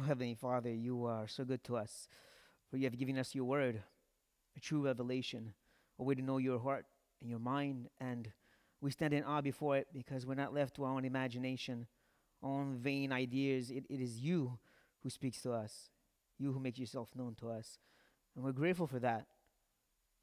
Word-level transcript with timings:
Oh, 0.00 0.02
Heavenly 0.02 0.34
Father, 0.34 0.72
you 0.72 1.04
are 1.04 1.28
so 1.28 1.44
good 1.44 1.62
to 1.64 1.76
us, 1.76 2.08
for 2.70 2.78
you 2.78 2.84
have 2.84 2.96
given 2.96 3.18
us 3.18 3.34
your 3.34 3.44
word, 3.44 3.82
a 4.56 4.60
true 4.60 4.82
revelation, 4.82 5.52
a 5.98 6.02
way 6.02 6.14
to 6.14 6.22
know 6.22 6.38
your 6.38 6.58
heart 6.58 6.86
and 7.20 7.28
your 7.28 7.38
mind. 7.38 7.88
And 8.00 8.32
we 8.80 8.92
stand 8.92 9.12
in 9.12 9.24
awe 9.24 9.42
before 9.42 9.76
it 9.76 9.88
because 9.92 10.24
we're 10.24 10.36
not 10.36 10.54
left 10.54 10.76
to 10.76 10.84
our 10.84 10.94
own 10.94 11.04
imagination, 11.04 11.86
our 12.42 12.50
own 12.50 12.78
vain 12.78 13.12
ideas. 13.12 13.70
It, 13.70 13.84
it 13.90 14.00
is 14.00 14.18
you 14.18 14.58
who 15.02 15.10
speaks 15.10 15.42
to 15.42 15.52
us, 15.52 15.90
you 16.38 16.50
who 16.52 16.60
makes 16.60 16.78
yourself 16.78 17.10
known 17.14 17.34
to 17.40 17.50
us. 17.50 17.78
And 18.34 18.42
we're 18.42 18.52
grateful 18.52 18.86
for 18.86 19.00
that. 19.00 19.26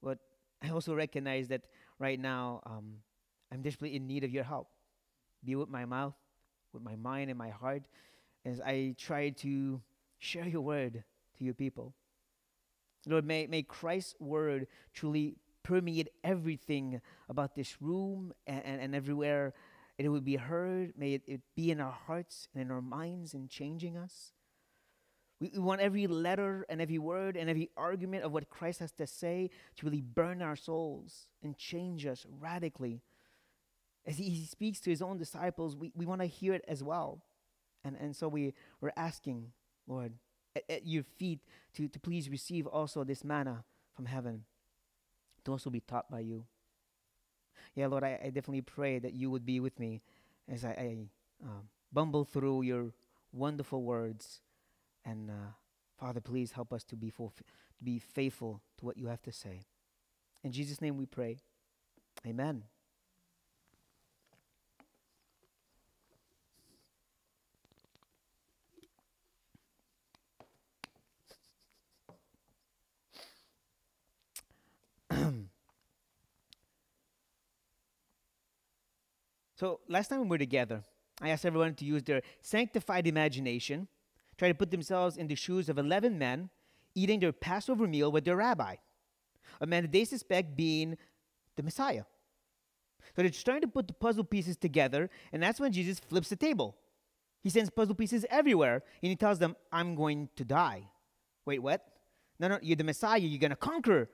But 0.01 0.17
I 0.63 0.69
also 0.69 0.95
recognize 0.95 1.49
that 1.49 1.67
right 1.99 2.19
now 2.19 2.61
um, 2.65 2.95
I'm 3.51 3.61
desperately 3.61 3.95
in 3.95 4.07
need 4.07 4.23
of 4.23 4.31
your 4.31 4.43
help. 4.43 4.69
Be 5.45 5.55
with 5.55 5.69
my 5.69 5.85
mouth, 5.85 6.15
with 6.73 6.81
my 6.81 6.95
mind, 6.95 7.29
and 7.29 7.37
my 7.37 7.49
heart 7.49 7.83
as 8.47 8.61
I 8.61 8.95
try 8.97 9.29
to 9.29 9.81
share 10.19 10.47
your 10.47 10.61
word 10.61 11.03
to 11.37 11.43
your 11.43 11.53
people. 11.53 11.93
Lord, 13.05 13.25
may, 13.25 13.47
may 13.47 13.63
Christ's 13.63 14.15
word 14.19 14.67
truly 14.93 15.35
permeate 15.63 16.09
everything 16.23 17.01
about 17.29 17.55
this 17.55 17.81
room 17.81 18.33
and, 18.45 18.63
and, 18.65 18.81
and 18.81 18.95
everywhere 18.95 19.53
it 19.97 20.09
would 20.09 20.23
be 20.23 20.35
heard. 20.35 20.93
May 20.97 21.15
it, 21.15 21.23
it, 21.27 21.41
be 21.55 21.71
in 21.71 21.81
our 21.81 21.91
hearts 21.91 22.47
and 22.53 22.61
in 22.61 22.71
our 22.71 22.81
minds 22.81 23.33
and 23.33 23.49
changing 23.49 23.97
us. 23.97 24.31
We, 25.39 25.51
we 25.53 25.59
want 25.59 25.81
every 25.81 26.07
letter 26.07 26.65
and 26.69 26.81
every 26.81 26.99
word 26.99 27.35
and 27.35 27.49
every 27.49 27.69
argument 27.75 28.23
of 28.23 28.31
what 28.31 28.49
Christ 28.49 28.79
has 28.79 28.91
to 28.93 29.07
say 29.07 29.49
to 29.77 29.85
really 29.85 30.01
burn 30.01 30.41
our 30.41 30.55
souls 30.55 31.27
and 31.43 31.57
change 31.57 32.05
us 32.05 32.25
radically. 32.39 33.01
As 34.05 34.17
he, 34.17 34.29
he 34.29 34.45
speaks 34.45 34.79
to 34.81 34.89
his 34.89 35.01
own 35.01 35.17
disciples, 35.17 35.75
we, 35.75 35.91
we 35.95 36.05
want 36.05 36.21
to 36.21 36.27
hear 36.27 36.53
it 36.53 36.63
as 36.67 36.83
well. 36.83 37.21
And, 37.87 37.95
and 37.99 38.13
so 38.13 38.27
we, 38.27 38.53
we're 38.81 38.91
asking, 38.97 39.51
Lord, 39.87 40.11
at, 40.55 40.63
at 40.69 40.85
your 40.85 41.03
feet 41.03 41.39
to, 41.75 41.87
to 41.87 41.99
please 41.99 42.29
receive 42.29 42.67
also 42.67 43.05
this 43.05 43.23
manna 43.23 43.63
from 43.95 44.05
heaven, 44.05 44.43
to 45.45 45.51
also 45.53 45.69
be 45.69 45.79
taught 45.79 46.11
by 46.11 46.19
you. 46.19 46.43
Yeah, 47.75 47.87
Lord, 47.87 48.03
I, 48.03 48.19
I 48.21 48.25
definitely 48.25 48.61
pray 48.61 48.99
that 48.99 49.13
you 49.13 49.31
would 49.31 49.45
be 49.45 49.61
with 49.61 49.79
me 49.79 50.01
as 50.51 50.65
I, 50.65 50.69
I 50.69 50.97
um, 51.43 51.69
bumble 51.93 52.25
through 52.25 52.63
your 52.63 52.91
wonderful 53.31 53.83
words. 53.83 54.41
And 55.05 55.29
uh, 55.29 55.53
Father, 55.97 56.19
please 56.19 56.51
help 56.51 56.73
us 56.73 56.83
to 56.85 56.97
be, 56.97 57.09
fulf- 57.09 57.37
to 57.77 57.83
be 57.83 57.99
faithful 57.99 58.61
to 58.79 58.85
what 58.85 58.97
you 58.97 59.07
have 59.07 59.21
to 59.23 59.31
say. 59.31 59.61
In 60.43 60.51
Jesus' 60.51 60.81
name 60.81 60.97
we 60.97 61.05
pray. 61.05 61.37
Amen. 62.25 62.63
So 79.57 79.79
last 79.89 80.09
time 80.09 80.21
we 80.21 80.27
were 80.27 80.37
together, 80.37 80.83
I 81.19 81.29
asked 81.29 81.45
everyone 81.45 81.73
to 81.75 81.85
use 81.85 82.03
their 82.03 82.21
sanctified 82.41 83.07
imagination, 83.07 83.87
try 84.37 84.49
to 84.49 84.53
put 84.53 84.69
themselves 84.69 85.17
in 85.17 85.27
the 85.27 85.35
shoes 85.35 85.67
of 85.67 85.79
11 85.79 86.17
men 86.17 86.49
eating 86.93 87.19
their 87.19 87.31
Passover 87.31 87.87
meal 87.87 88.11
with 88.11 88.23
their 88.23 88.35
rabbi, 88.35 88.75
a 89.59 89.65
man 89.65 89.83
that 89.83 89.91
they 89.91 90.05
suspect 90.05 90.55
being 90.55 90.95
the 91.55 91.63
Messiah. 91.63 92.03
So 93.15 93.23
they're 93.23 93.31
trying 93.31 93.61
to 93.61 93.67
put 93.67 93.87
the 93.87 93.93
puzzle 93.93 94.23
pieces 94.23 94.57
together, 94.57 95.09
and 95.31 95.41
that's 95.41 95.59
when 95.59 95.71
Jesus 95.71 95.99
flips 95.99 96.29
the 96.29 96.35
table. 96.35 96.75
He 97.41 97.49
sends 97.49 97.69
puzzle 97.71 97.95
pieces 97.95 98.25
everywhere, 98.29 98.83
and 99.01 99.09
he 99.09 99.15
tells 99.15 99.39
them, 99.39 99.55
I'm 99.71 99.95
going 99.95 100.29
to 100.35 100.45
die. 100.45 100.83
Wait, 101.45 101.59
what? 101.59 101.83
No, 102.39 102.47
no, 102.47 102.59
you're 102.61 102.75
the 102.75 102.83
Messiah, 102.83 103.19
you're 103.19 103.39
going 103.39 103.49
to 103.49 103.55
conquer. 103.55 104.09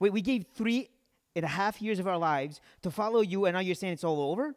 Wait, 0.00 0.12
we 0.12 0.20
gave 0.20 0.44
three 0.54 0.88
and 1.36 1.44
a 1.44 1.48
half 1.48 1.82
years 1.82 1.98
of 1.98 2.06
our 2.06 2.18
lives 2.18 2.60
to 2.82 2.90
follow 2.90 3.20
you, 3.20 3.46
and 3.46 3.54
now 3.54 3.60
you're 3.60 3.74
saying 3.74 3.92
it's 3.92 4.04
all 4.04 4.30
over? 4.30 4.54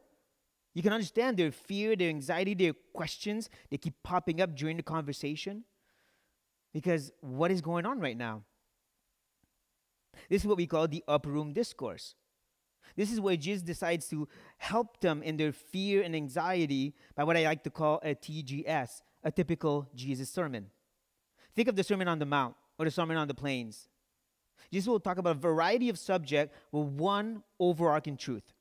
You 0.73 0.83
can 0.83 0.93
understand 0.93 1.37
their 1.37 1.51
fear, 1.51 1.95
their 1.95 2.09
anxiety, 2.09 2.53
their 2.53 2.73
questions. 2.93 3.49
They 3.71 3.77
keep 3.77 3.95
popping 4.03 4.41
up 4.41 4.55
during 4.55 4.77
the 4.77 4.83
conversation. 4.83 5.63
Because 6.73 7.11
what 7.21 7.49
is 7.49 7.61
going 7.61 7.85
on 7.85 7.99
right 7.99 8.17
now? 8.17 8.43
This 10.29 10.43
is 10.43 10.47
what 10.47 10.57
we 10.57 10.67
call 10.67 10.87
the 10.87 11.03
upper 11.07 11.29
room 11.29 11.53
discourse. 11.53 12.15
This 12.95 13.11
is 13.11 13.19
where 13.19 13.35
Jesus 13.35 13.63
decides 13.63 14.07
to 14.09 14.27
help 14.57 14.99
them 14.99 15.21
in 15.23 15.37
their 15.37 15.51
fear 15.51 16.03
and 16.03 16.15
anxiety 16.15 16.93
by 17.15 17.23
what 17.23 17.37
I 17.37 17.43
like 17.43 17.63
to 17.63 17.69
call 17.69 17.99
a 18.03 18.15
TGS, 18.15 19.01
a 19.23 19.31
typical 19.31 19.87
Jesus 19.95 20.29
sermon. 20.29 20.67
Think 21.55 21.67
of 21.67 21.75
the 21.75 21.83
Sermon 21.83 22.07
on 22.07 22.19
the 22.19 22.25
Mount 22.25 22.55
or 22.77 22.85
the 22.85 22.91
Sermon 22.91 23.17
on 23.17 23.27
the 23.27 23.33
Plains. 23.33 23.87
Jesus 24.71 24.87
will 24.87 24.99
talk 24.99 25.17
about 25.17 25.35
a 25.37 25.39
variety 25.39 25.89
of 25.89 25.97
subjects 25.97 26.55
with 26.71 26.87
one 26.87 27.43
overarching 27.59 28.17
truth. 28.17 28.53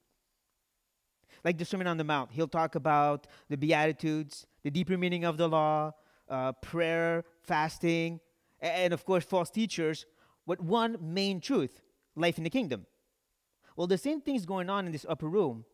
Like 1.45 1.59
the 1.59 1.65
Sermon 1.65 1.87
on 1.87 1.97
the 1.97 2.05
Mount, 2.05 2.33
he'll 2.33 2.49
talk 2.49 2.75
about 2.75 3.27
the 3.49 3.57
Beatitudes, 3.57 4.47
the 4.63 4.71
deeper 4.71 4.97
meaning 4.97 5.25
of 5.25 5.37
the 5.37 5.49
law, 5.49 5.93
uh, 6.29 6.53
prayer, 6.53 7.25
fasting, 7.43 8.21
and 8.61 8.93
of 8.93 9.05
course, 9.05 9.25
false 9.25 9.51
teachers, 9.51 10.07
with 10.47 10.61
one 10.61 10.97
main 11.01 11.41
truth 11.41 11.83
life 12.17 12.39
in 12.39 12.45
the 12.45 12.51
kingdom. 12.51 12.87
Well, 13.77 13.87
the 13.87 13.99
same 13.99 14.21
thing 14.21 14.37
is 14.37 14.47
going 14.47 14.71
on 14.71 14.87
in 14.87 14.93
this 14.93 15.07
upper 15.09 15.29
room. 15.29 15.65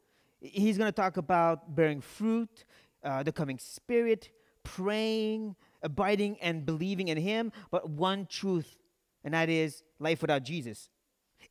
He's 0.41 0.77
going 0.77 0.89
to 0.89 0.93
talk 0.93 1.17
about 1.17 1.75
bearing 1.75 2.01
fruit, 2.01 2.65
uh, 3.05 3.23
the 3.23 3.33
coming 3.33 3.59
spirit, 3.59 4.31
praying, 4.65 5.55
abiding, 5.83 6.39
and 6.41 6.67
believing 6.67 7.09
in 7.09 7.17
Him, 7.17 7.53
but 7.71 7.89
one 7.89 8.27
truth 8.27 8.77
and 9.25 9.35
that 9.35 9.49
is 9.49 9.83
life 9.99 10.21
without 10.21 10.43
Jesus. 10.43 10.89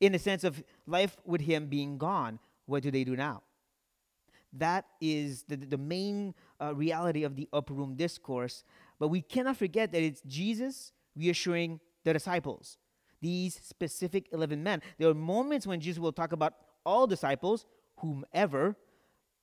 In 0.00 0.12
the 0.12 0.18
sense 0.18 0.44
of 0.44 0.62
life 0.86 1.16
with 1.24 1.40
Him 1.40 1.66
being 1.66 1.98
gone, 1.98 2.38
what 2.66 2.82
do 2.82 2.90
they 2.90 3.04
do 3.04 3.16
now? 3.16 3.42
That 4.52 4.84
is 5.00 5.44
the, 5.44 5.56
the 5.56 5.78
main 5.78 6.34
uh, 6.60 6.74
reality 6.74 7.24
of 7.24 7.36
the 7.36 7.48
upper 7.52 7.72
room 7.72 7.94
discourse. 7.94 8.64
But 8.98 9.08
we 9.08 9.22
cannot 9.22 9.56
forget 9.56 9.92
that 9.92 10.02
it's 10.02 10.20
Jesus 10.22 10.92
reassuring 11.16 11.80
the 12.04 12.12
disciples, 12.12 12.78
these 13.20 13.58
specific 13.62 14.28
11 14.32 14.62
men. 14.62 14.82
There 14.98 15.08
are 15.08 15.14
moments 15.14 15.66
when 15.66 15.80
Jesus 15.80 15.98
will 15.98 16.12
talk 16.12 16.32
about 16.32 16.54
all 16.84 17.06
disciples, 17.06 17.64
whomever, 17.98 18.76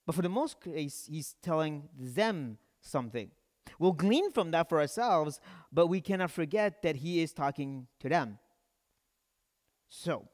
but 0.06 0.16
for 0.16 0.22
the 0.22 0.30
most 0.30 0.62
case, 0.62 1.08
he's 1.10 1.36
telling 1.42 1.88
them 1.98 2.58
something. 2.82 3.32
We'll 3.78 3.94
glean 3.94 4.32
from 4.32 4.52
that 4.52 4.70
for 4.70 4.80
ourselves, 4.80 5.40
but 5.72 5.88
we 5.88 6.02
cannot 6.02 6.32
forget 6.32 6.82
that 6.82 6.98
he 6.98 7.22
is 7.22 7.34
talking 7.34 7.88
to 8.00 8.10
them. 8.10 8.40
So, 9.90 10.28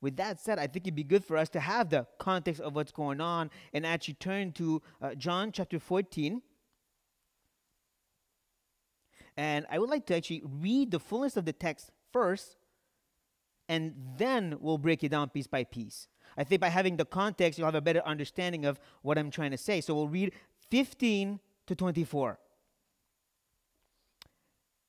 with 0.00 0.16
that 0.16 0.40
said, 0.40 0.58
I 0.58 0.66
think 0.66 0.86
it'd 0.86 0.94
be 0.94 1.04
good 1.04 1.24
for 1.24 1.36
us 1.36 1.48
to 1.50 1.60
have 1.60 1.90
the 1.90 2.06
context 2.18 2.60
of 2.60 2.74
what's 2.74 2.92
going 2.92 3.20
on 3.20 3.50
and 3.72 3.86
actually 3.86 4.14
turn 4.14 4.52
to 4.52 4.82
uh, 5.00 5.14
John 5.14 5.52
chapter 5.52 5.78
14. 5.78 6.42
And 9.36 9.66
I 9.70 9.78
would 9.78 9.90
like 9.90 10.06
to 10.06 10.16
actually 10.16 10.42
read 10.44 10.90
the 10.90 10.98
fullness 10.98 11.36
of 11.36 11.44
the 11.44 11.52
text 11.52 11.90
first, 12.12 12.56
and 13.68 13.94
then 14.16 14.56
we'll 14.60 14.78
break 14.78 15.04
it 15.04 15.10
down 15.10 15.28
piece 15.28 15.46
by 15.46 15.64
piece. 15.64 16.08
I 16.36 16.44
think 16.44 16.60
by 16.60 16.68
having 16.68 16.96
the 16.96 17.04
context, 17.04 17.58
you'll 17.58 17.66
have 17.66 17.74
a 17.74 17.80
better 17.80 18.02
understanding 18.04 18.64
of 18.64 18.78
what 19.02 19.18
I'm 19.18 19.30
trying 19.30 19.50
to 19.52 19.58
say. 19.58 19.80
So 19.80 19.94
we'll 19.94 20.08
read 20.08 20.32
15 20.70 21.40
to 21.66 21.74
24. 21.74 22.38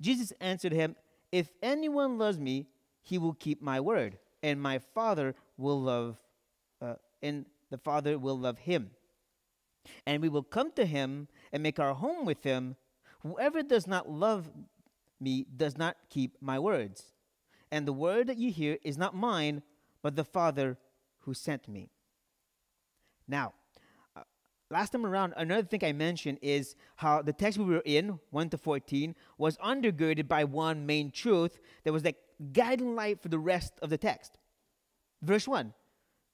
Jesus 0.00 0.32
answered 0.40 0.72
him, 0.72 0.96
If 1.32 1.50
anyone 1.62 2.18
loves 2.18 2.38
me, 2.38 2.66
he 3.02 3.18
will 3.18 3.34
keep 3.34 3.62
my 3.62 3.80
word, 3.80 4.18
and 4.42 4.60
my 4.60 4.78
Father 4.78 5.34
will 5.56 5.80
love, 5.80 6.18
uh, 6.80 6.94
and 7.22 7.46
the 7.70 7.78
Father 7.78 8.18
will 8.18 8.38
love 8.38 8.58
him. 8.58 8.90
And 10.06 10.20
we 10.20 10.28
will 10.28 10.42
come 10.42 10.72
to 10.72 10.84
him 10.84 11.28
and 11.52 11.62
make 11.62 11.78
our 11.78 11.94
home 11.94 12.26
with 12.26 12.42
him. 12.42 12.76
Whoever 13.20 13.62
does 13.62 13.86
not 13.86 14.10
love 14.10 14.50
me 15.20 15.46
does 15.56 15.78
not 15.78 15.96
keep 16.10 16.36
my 16.40 16.58
words. 16.58 17.12
And 17.70 17.86
the 17.86 17.92
word 17.92 18.26
that 18.26 18.38
you 18.38 18.50
hear 18.50 18.78
is 18.82 18.98
not 18.98 19.14
mine, 19.14 19.62
but 20.02 20.16
the 20.16 20.24
Father 20.24 20.76
who 21.20 21.34
sent 21.34 21.68
me. 21.68 21.90
Now, 23.28 23.54
last 24.70 24.92
time 24.92 25.06
around, 25.06 25.34
another 25.36 25.66
thing 25.66 25.84
I 25.84 25.92
mentioned 25.92 26.38
is 26.42 26.76
how 26.96 27.22
the 27.22 27.32
text 27.32 27.58
we 27.58 27.64
were 27.64 27.82
in, 27.84 28.18
1 28.30 28.50
to 28.50 28.58
14, 28.58 29.14
was 29.38 29.56
undergirded 29.58 30.28
by 30.28 30.44
one 30.44 30.86
main 30.86 31.10
truth 31.10 31.58
that 31.84 31.92
was 31.92 32.04
like 32.04 32.16
guiding 32.52 32.94
light 32.94 33.22
for 33.22 33.28
the 33.28 33.38
rest 33.38 33.74
of 33.82 33.90
the 33.90 33.98
text. 33.98 34.38
Verse 35.22 35.46
1 35.46 35.72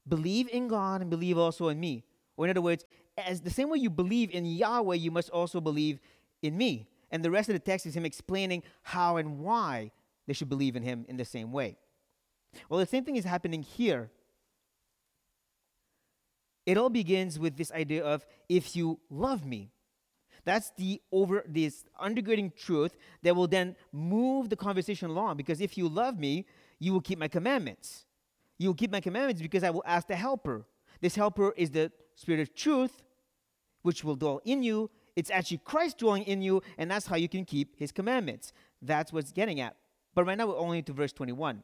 Believe 0.08 0.48
in 0.48 0.68
God 0.68 1.00
and 1.00 1.10
believe 1.10 1.38
also 1.38 1.68
in 1.68 1.78
me. 1.78 2.04
Or, 2.36 2.46
in 2.46 2.50
other 2.50 2.62
words, 2.62 2.84
as 3.16 3.42
the 3.42 3.50
same 3.50 3.68
way 3.68 3.78
you 3.78 3.90
believe 3.90 4.30
in 4.30 4.44
Yahweh, 4.46 4.96
you 4.96 5.10
must 5.10 5.30
also 5.30 5.60
believe 5.60 6.00
in 6.40 6.56
me. 6.56 6.88
And 7.10 7.22
the 7.22 7.30
rest 7.30 7.48
of 7.48 7.52
the 7.52 7.60
text 7.60 7.86
is 7.86 7.94
him 7.94 8.06
explaining 8.06 8.62
how 8.82 9.18
and 9.18 9.38
why 9.38 9.92
they 10.26 10.32
should 10.32 10.48
believe 10.48 10.76
in 10.76 10.82
him 10.82 11.04
in 11.08 11.18
the 11.18 11.24
same 11.24 11.52
way. 11.52 11.76
Well, 12.68 12.80
the 12.80 12.86
same 12.86 13.04
thing 13.04 13.16
is 13.16 13.24
happening 13.24 13.62
here. 13.62 14.10
It 16.66 16.76
all 16.76 16.90
begins 16.90 17.38
with 17.38 17.56
this 17.56 17.72
idea 17.72 18.04
of 18.04 18.24
if 18.48 18.76
you 18.76 19.00
love 19.10 19.44
me. 19.44 19.70
That's 20.44 20.72
the 20.76 21.00
over 21.12 21.44
this 21.46 21.84
undergirding 22.00 22.54
truth 22.56 22.96
that 23.22 23.36
will 23.36 23.46
then 23.46 23.76
move 23.92 24.48
the 24.48 24.56
conversation 24.56 25.10
along 25.10 25.36
because 25.36 25.60
if 25.60 25.78
you 25.78 25.88
love 25.88 26.18
me, 26.18 26.46
you 26.78 26.92
will 26.92 27.00
keep 27.00 27.18
my 27.18 27.28
commandments. 27.28 28.06
You 28.58 28.68
will 28.68 28.74
keep 28.74 28.90
my 28.90 29.00
commandments 29.00 29.40
because 29.40 29.62
I 29.62 29.70
will 29.70 29.84
ask 29.86 30.08
the 30.08 30.16
helper. 30.16 30.66
This 31.00 31.14
helper 31.14 31.52
is 31.56 31.70
the 31.70 31.92
spirit 32.16 32.40
of 32.40 32.54
truth 32.54 33.02
which 33.82 34.04
will 34.04 34.16
dwell 34.16 34.40
in 34.44 34.62
you. 34.62 34.90
It's 35.14 35.30
actually 35.30 35.58
Christ 35.58 35.98
dwelling 35.98 36.24
in 36.24 36.42
you 36.42 36.62
and 36.76 36.90
that's 36.90 37.06
how 37.06 37.16
you 37.16 37.28
can 37.28 37.44
keep 37.44 37.78
his 37.78 37.92
commandments. 37.92 38.52
That's 38.80 39.12
what's 39.12 39.32
getting 39.32 39.60
at. 39.60 39.76
But 40.14 40.24
right 40.24 40.36
now 40.36 40.48
we're 40.48 40.58
only 40.58 40.82
to 40.82 40.92
verse 40.92 41.12
21 41.12 41.62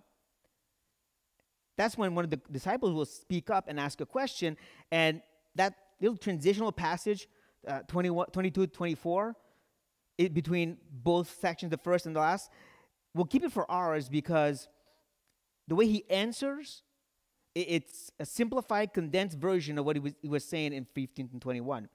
that's 1.79 1.97
when 1.97 2.15
one 2.15 2.25
of 2.25 2.31
the 2.31 2.41
disciples 2.51 2.93
will 2.93 3.07
speak 3.07 3.49
up 3.51 3.67
and 3.69 3.79
ask 3.79 4.01
a 4.01 4.07
question. 4.07 4.57
And 4.91 5.23
that 5.55 5.75
little 6.01 6.17
transitional 6.17 6.73
passage, 6.73 7.29
uh, 7.67 7.81
21, 7.87 8.27
22 8.33 8.67
24, 8.67 9.37
it, 10.19 10.35
between 10.35 10.77
both 10.91 11.31
sections, 11.41 11.71
the 11.71 11.79
first 11.79 12.05
and 12.05 12.17
the 12.17 12.21
last, 12.21 12.51
we'll 13.15 13.27
keep 13.27 13.45
it 13.45 13.53
for 13.53 13.71
ours 13.71 14.09
because 14.09 14.69
the 15.69 15.77
way 15.77 15.87
he 15.87 16.05
answers, 16.11 16.83
it, 17.55 17.67
it's 17.69 18.11
a 18.19 18.27
simplified, 18.27 18.93
condensed 18.93 19.39
version 19.39 19.79
of 19.79 19.85
what 19.85 19.95
he 19.95 20.01
was, 20.01 20.15
he 20.21 20.29
was 20.29 20.45
saying 20.45 20.73
in 20.73 20.85
15 20.85 21.31
and 21.33 21.41
21. 21.41 21.89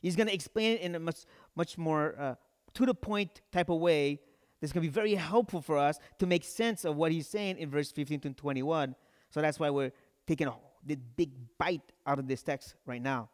He's 0.00 0.14
going 0.14 0.28
to 0.28 0.34
explain 0.34 0.76
it 0.76 0.82
in 0.82 0.94
a 0.94 1.00
much, 1.00 1.24
much 1.56 1.76
more 1.76 2.14
uh, 2.16 2.34
to 2.74 2.86
the 2.86 2.94
point 2.94 3.40
type 3.50 3.70
of 3.70 3.80
way 3.80 4.20
this 4.64 4.72
can 4.72 4.80
be 4.80 4.88
very 4.88 5.14
helpful 5.14 5.60
for 5.60 5.76
us 5.76 5.98
to 6.18 6.26
make 6.26 6.42
sense 6.42 6.86
of 6.86 6.96
what 6.96 7.12
he's 7.12 7.28
saying 7.28 7.58
in 7.58 7.68
verse 7.68 7.92
15 7.92 8.20
to 8.20 8.30
21. 8.32 8.96
So 9.28 9.42
that's 9.42 9.60
why 9.60 9.68
we're 9.68 9.92
taking 10.26 10.48
the 10.86 10.96
big 10.96 11.32
bite 11.58 11.92
out 12.06 12.18
of 12.18 12.26
this 12.26 12.42
text 12.42 12.74
right 12.86 13.02
now. 13.02 13.28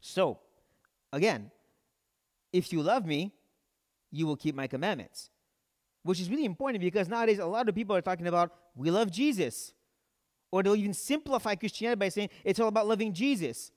So, 0.00 0.38
again, 1.12 1.50
if 2.52 2.72
you 2.72 2.82
love 2.82 3.04
me, 3.04 3.32
you 4.12 4.28
will 4.28 4.36
keep 4.36 4.54
my 4.54 4.68
commandments. 4.68 5.28
Which 6.04 6.20
is 6.20 6.30
really 6.30 6.44
important 6.44 6.80
because 6.80 7.08
nowadays 7.08 7.40
a 7.40 7.46
lot 7.46 7.68
of 7.68 7.74
people 7.74 7.96
are 7.96 8.00
talking 8.00 8.28
about 8.28 8.52
we 8.76 8.92
love 8.92 9.10
Jesus. 9.10 9.72
Or 10.52 10.62
they'll 10.62 10.76
even 10.76 10.94
simplify 10.94 11.56
Christianity 11.56 11.98
by 11.98 12.10
saying 12.10 12.28
it's 12.44 12.60
all 12.60 12.68
about 12.68 12.86
loving 12.86 13.12
Jesus. 13.12 13.72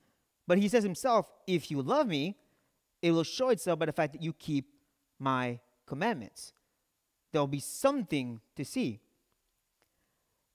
But 0.45 0.59
he 0.59 0.67
says 0.67 0.83
himself, 0.83 1.27
if 1.47 1.71
you 1.71 1.81
love 1.81 2.05
me, 2.05 2.37
it 3.01 3.09
will 3.09 3.23
show 3.23 3.49
itself 3.49 3.79
by 3.79 3.87
the 3.87 3.93
fact 3.93 4.13
that 4.13 4.21
you 4.21 4.31
keep 4.31 4.69
my 5.17 5.59
commandments. 5.85 6.53
There'll 7.31 7.47
be 7.47 7.59
something 7.59 8.41
to 8.55 8.65
see. 8.65 9.01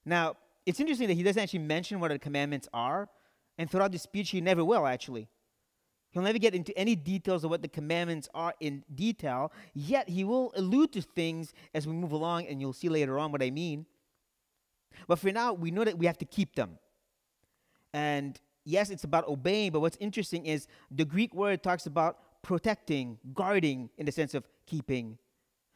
Now, 0.05 0.35
it's 0.65 0.79
interesting 0.79 1.07
that 1.07 1.13
he 1.13 1.23
doesn't 1.23 1.41
actually 1.41 1.59
mention 1.59 1.99
what 1.99 2.11
the 2.11 2.19
commandments 2.19 2.67
are, 2.73 3.09
and 3.57 3.69
throughout 3.69 3.91
the 3.91 3.99
speech, 3.99 4.29
he 4.29 4.41
never 4.41 4.63
will 4.65 4.85
actually. 4.87 5.27
He'll 6.11 6.23
never 6.23 6.39
get 6.39 6.53
into 6.53 6.77
any 6.77 6.95
details 6.95 7.43
of 7.43 7.49
what 7.49 7.61
the 7.61 7.67
commandments 7.67 8.27
are 8.33 8.53
in 8.59 8.83
detail, 8.93 9.51
yet 9.73 10.09
he 10.09 10.23
will 10.23 10.51
allude 10.55 10.91
to 10.93 11.01
things 11.01 11.53
as 11.73 11.87
we 11.87 11.93
move 11.93 12.11
along, 12.11 12.47
and 12.47 12.59
you'll 12.59 12.73
see 12.73 12.89
later 12.89 13.17
on 13.17 13.31
what 13.31 13.41
I 13.41 13.49
mean. 13.49 13.85
But 15.07 15.19
for 15.19 15.31
now, 15.31 15.53
we 15.53 15.71
know 15.71 15.85
that 15.85 15.97
we 15.97 16.05
have 16.05 16.17
to 16.17 16.25
keep 16.25 16.55
them. 16.55 16.77
And 17.93 18.39
yes, 18.65 18.89
it's 18.89 19.05
about 19.05 19.27
obeying, 19.27 19.71
but 19.71 19.79
what's 19.79 19.97
interesting 19.97 20.45
is 20.45 20.67
the 20.89 21.05
Greek 21.05 21.33
word 21.33 21.63
talks 21.63 21.85
about 21.85 22.17
protecting, 22.41 23.17
guarding, 23.33 23.89
in 23.97 24.05
the 24.05 24.11
sense 24.11 24.33
of 24.33 24.47
keeping. 24.65 25.17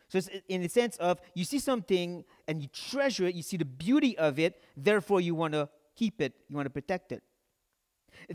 So 0.07 0.19
it's 0.19 0.29
in 0.47 0.61
the 0.61 0.69
sense 0.69 0.97
of 0.97 1.19
you 1.33 1.43
see 1.43 1.59
something 1.59 2.25
and 2.47 2.61
you 2.61 2.67
treasure 2.67 3.25
it, 3.25 3.35
you 3.35 3.43
see 3.43 3.57
the 3.57 3.65
beauty 3.65 4.17
of 4.17 4.39
it, 4.39 4.63
therefore 4.77 5.21
you 5.21 5.35
want 5.35 5.53
to 5.53 5.69
keep 5.95 6.21
it, 6.21 6.33
you 6.47 6.55
want 6.55 6.65
to 6.67 6.69
protect 6.69 7.11
it. 7.11 7.23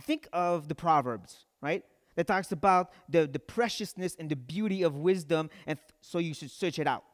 Think 0.00 0.28
of 0.32 0.68
the 0.68 0.74
Proverbs, 0.74 1.46
right? 1.62 1.84
That 2.16 2.26
talks 2.26 2.52
about 2.52 2.90
the, 3.08 3.26
the 3.26 3.38
preciousness 3.38 4.16
and 4.18 4.28
the 4.28 4.36
beauty 4.36 4.82
of 4.82 4.96
wisdom, 4.96 5.48
and 5.66 5.78
th- 5.78 5.94
so 6.00 6.18
you 6.18 6.34
should 6.34 6.50
search 6.50 6.78
it 6.78 6.86
out. 6.86 7.04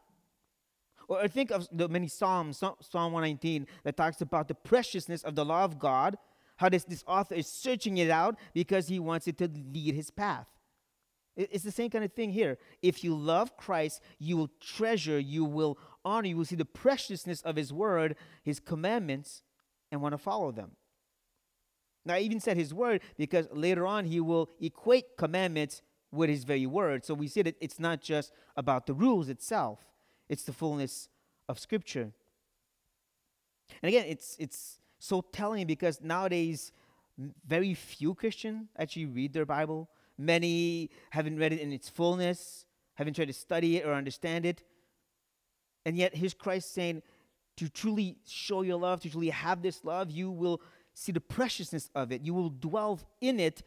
Or 1.08 1.28
think 1.28 1.52
of 1.52 1.68
the 1.70 1.88
many 1.88 2.08
Psalms, 2.08 2.58
Psalm 2.58 3.12
119, 3.12 3.66
that 3.84 3.96
talks 3.96 4.20
about 4.20 4.48
the 4.48 4.54
preciousness 4.54 5.22
of 5.22 5.36
the 5.36 5.44
law 5.44 5.64
of 5.64 5.78
God, 5.78 6.18
how 6.56 6.68
this, 6.68 6.84
this 6.84 7.04
author 7.06 7.34
is 7.34 7.46
searching 7.46 7.98
it 7.98 8.10
out 8.10 8.36
because 8.54 8.88
he 8.88 8.98
wants 8.98 9.28
it 9.28 9.38
to 9.38 9.48
lead 9.48 9.94
his 9.94 10.10
path. 10.10 10.48
It's 11.36 11.64
the 11.64 11.70
same 11.70 11.90
kind 11.90 12.04
of 12.04 12.12
thing 12.12 12.30
here. 12.30 12.56
If 12.80 13.04
you 13.04 13.14
love 13.14 13.56
Christ, 13.58 14.02
you 14.18 14.38
will 14.38 14.50
treasure, 14.58 15.18
you 15.18 15.44
will 15.44 15.78
honor, 16.04 16.28
you 16.28 16.36
will 16.36 16.46
see 16.46 16.56
the 16.56 16.64
preciousness 16.64 17.42
of 17.42 17.56
His 17.56 17.72
word, 17.72 18.16
His 18.42 18.58
commandments, 18.58 19.42
and 19.92 20.00
want 20.00 20.12
to 20.14 20.18
follow 20.18 20.50
them. 20.50 20.72
Now, 22.06 22.14
I 22.14 22.20
even 22.20 22.40
said 22.40 22.56
His 22.56 22.72
word 22.72 23.02
because 23.18 23.48
later 23.52 23.86
on 23.86 24.06
He 24.06 24.18
will 24.18 24.48
equate 24.60 25.18
commandments 25.18 25.82
with 26.10 26.30
His 26.30 26.44
very 26.44 26.66
word. 26.66 27.04
So 27.04 27.12
we 27.12 27.28
see 27.28 27.42
that 27.42 27.56
it's 27.60 27.78
not 27.78 28.00
just 28.00 28.32
about 28.56 28.86
the 28.86 28.94
rules 28.94 29.28
itself, 29.28 29.80
it's 30.30 30.44
the 30.44 30.54
fullness 30.54 31.10
of 31.50 31.58
Scripture. 31.58 32.12
And 33.82 33.88
again, 33.88 34.06
it's, 34.08 34.36
it's 34.38 34.78
so 34.98 35.20
telling 35.20 35.66
because 35.66 36.00
nowadays, 36.00 36.72
very 37.46 37.74
few 37.74 38.14
Christians 38.14 38.68
actually 38.78 39.06
read 39.06 39.32
their 39.32 39.46
Bible 39.46 39.90
Many 40.18 40.90
haven't 41.10 41.38
read 41.38 41.52
it 41.52 41.60
in 41.60 41.72
its 41.72 41.88
fullness, 41.88 42.64
haven't 42.94 43.14
tried 43.14 43.26
to 43.26 43.32
study 43.32 43.76
it 43.76 43.86
or 43.86 43.92
understand 43.92 44.46
it. 44.46 44.62
And 45.84 45.96
yet, 45.96 46.14
here's 46.14 46.34
Christ 46.34 46.72
saying, 46.74 47.02
to 47.56 47.68
truly 47.68 48.16
show 48.26 48.62
your 48.62 48.78
love, 48.78 49.00
to 49.00 49.10
truly 49.10 49.30
have 49.30 49.62
this 49.62 49.84
love, 49.84 50.10
you 50.10 50.30
will 50.30 50.60
see 50.94 51.12
the 51.12 51.20
preciousness 51.20 51.90
of 51.94 52.12
it. 52.12 52.22
You 52.22 52.34
will 52.34 52.50
dwell 52.50 53.00
in 53.20 53.40
it 53.40 53.62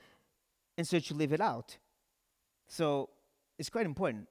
and 0.77 0.88
so 0.88 1.00
to 1.00 1.13
live 1.13 1.34
it 1.34 1.41
out. 1.41 1.77
So 2.68 3.10
it's 3.58 3.70
quite 3.70 3.86
important. 3.86 4.27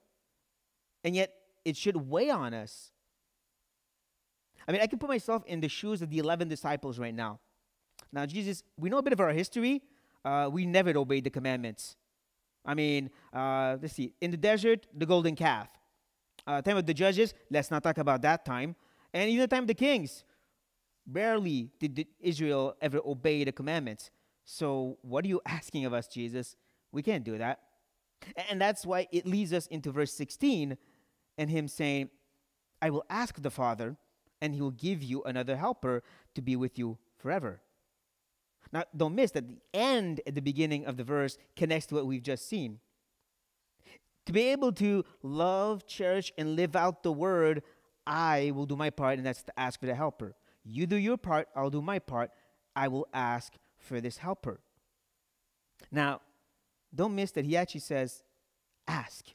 And 1.04 1.14
yet, 1.14 1.32
it 1.64 1.76
should 1.76 1.96
weigh 1.96 2.30
on 2.30 2.54
us. 2.54 2.92
I 4.66 4.72
mean, 4.72 4.80
I 4.80 4.86
can 4.86 4.98
put 4.98 5.08
myself 5.08 5.44
in 5.46 5.60
the 5.60 5.68
shoes 5.68 6.02
of 6.02 6.10
the 6.10 6.18
11 6.18 6.48
disciples 6.48 6.98
right 6.98 7.14
now. 7.14 7.40
Now, 8.12 8.26
Jesus, 8.26 8.62
we 8.78 8.90
know 8.90 8.98
a 8.98 9.02
bit 9.02 9.12
of 9.12 9.20
our 9.20 9.32
history. 9.32 9.82
Uh, 10.24 10.48
we 10.52 10.66
never 10.66 10.96
obeyed 10.96 11.24
the 11.24 11.30
commandments. 11.30 11.96
I 12.68 12.74
mean, 12.74 13.08
uh, 13.32 13.78
let's 13.80 13.94
see. 13.94 14.12
In 14.20 14.30
the 14.30 14.36
desert, 14.36 14.86
the 14.94 15.06
golden 15.06 15.34
calf. 15.34 15.70
Uh, 16.46 16.60
time 16.60 16.76
of 16.76 16.84
the 16.84 16.92
judges, 16.92 17.32
let's 17.50 17.70
not 17.70 17.82
talk 17.82 17.96
about 17.96 18.20
that 18.22 18.44
time. 18.44 18.76
And 19.14 19.30
even 19.30 19.40
the 19.40 19.48
time 19.48 19.62
of 19.64 19.68
the 19.68 19.74
kings, 19.74 20.22
barely 21.06 21.70
did 21.80 22.06
Israel 22.20 22.76
ever 22.82 23.00
obey 23.04 23.42
the 23.42 23.52
commandments. 23.52 24.10
So, 24.44 24.98
what 25.00 25.24
are 25.24 25.28
you 25.28 25.40
asking 25.46 25.86
of 25.86 25.94
us, 25.94 26.06
Jesus? 26.08 26.56
We 26.92 27.02
can't 27.02 27.24
do 27.24 27.38
that. 27.38 27.60
And 28.50 28.60
that's 28.60 28.84
why 28.84 29.08
it 29.12 29.26
leads 29.26 29.54
us 29.54 29.66
into 29.68 29.90
verse 29.90 30.12
16 30.12 30.76
and 31.38 31.50
him 31.50 31.68
saying, 31.68 32.10
I 32.82 32.90
will 32.90 33.04
ask 33.08 33.40
the 33.40 33.50
Father, 33.50 33.96
and 34.42 34.54
he 34.54 34.60
will 34.60 34.72
give 34.72 35.02
you 35.02 35.22
another 35.22 35.56
helper 35.56 36.02
to 36.34 36.42
be 36.42 36.54
with 36.54 36.78
you 36.78 36.98
forever. 37.16 37.60
Now, 38.72 38.84
don't 38.96 39.14
miss 39.14 39.30
that 39.32 39.48
the 39.48 39.56
end 39.72 40.20
at 40.26 40.34
the 40.34 40.42
beginning 40.42 40.84
of 40.86 40.96
the 40.96 41.04
verse 41.04 41.38
connects 41.56 41.86
to 41.86 41.94
what 41.94 42.06
we've 42.06 42.22
just 42.22 42.48
seen. 42.48 42.80
To 44.26 44.32
be 44.32 44.48
able 44.48 44.72
to 44.72 45.04
love, 45.22 45.86
cherish, 45.86 46.32
and 46.36 46.54
live 46.54 46.76
out 46.76 47.02
the 47.02 47.12
word, 47.12 47.62
I 48.06 48.52
will 48.54 48.66
do 48.66 48.76
my 48.76 48.90
part, 48.90 49.16
and 49.16 49.26
that's 49.26 49.42
to 49.44 49.58
ask 49.58 49.80
for 49.80 49.86
the 49.86 49.94
helper. 49.94 50.34
You 50.64 50.86
do 50.86 50.96
your 50.96 51.16
part, 51.16 51.48
I'll 51.56 51.70
do 51.70 51.80
my 51.80 51.98
part. 51.98 52.30
I 52.76 52.88
will 52.88 53.08
ask 53.14 53.54
for 53.78 54.00
this 54.00 54.18
helper. 54.18 54.60
Now, 55.90 56.20
don't 56.94 57.14
miss 57.14 57.30
that 57.32 57.44
he 57.44 57.56
actually 57.56 57.80
says, 57.80 58.22
ask. 58.86 59.26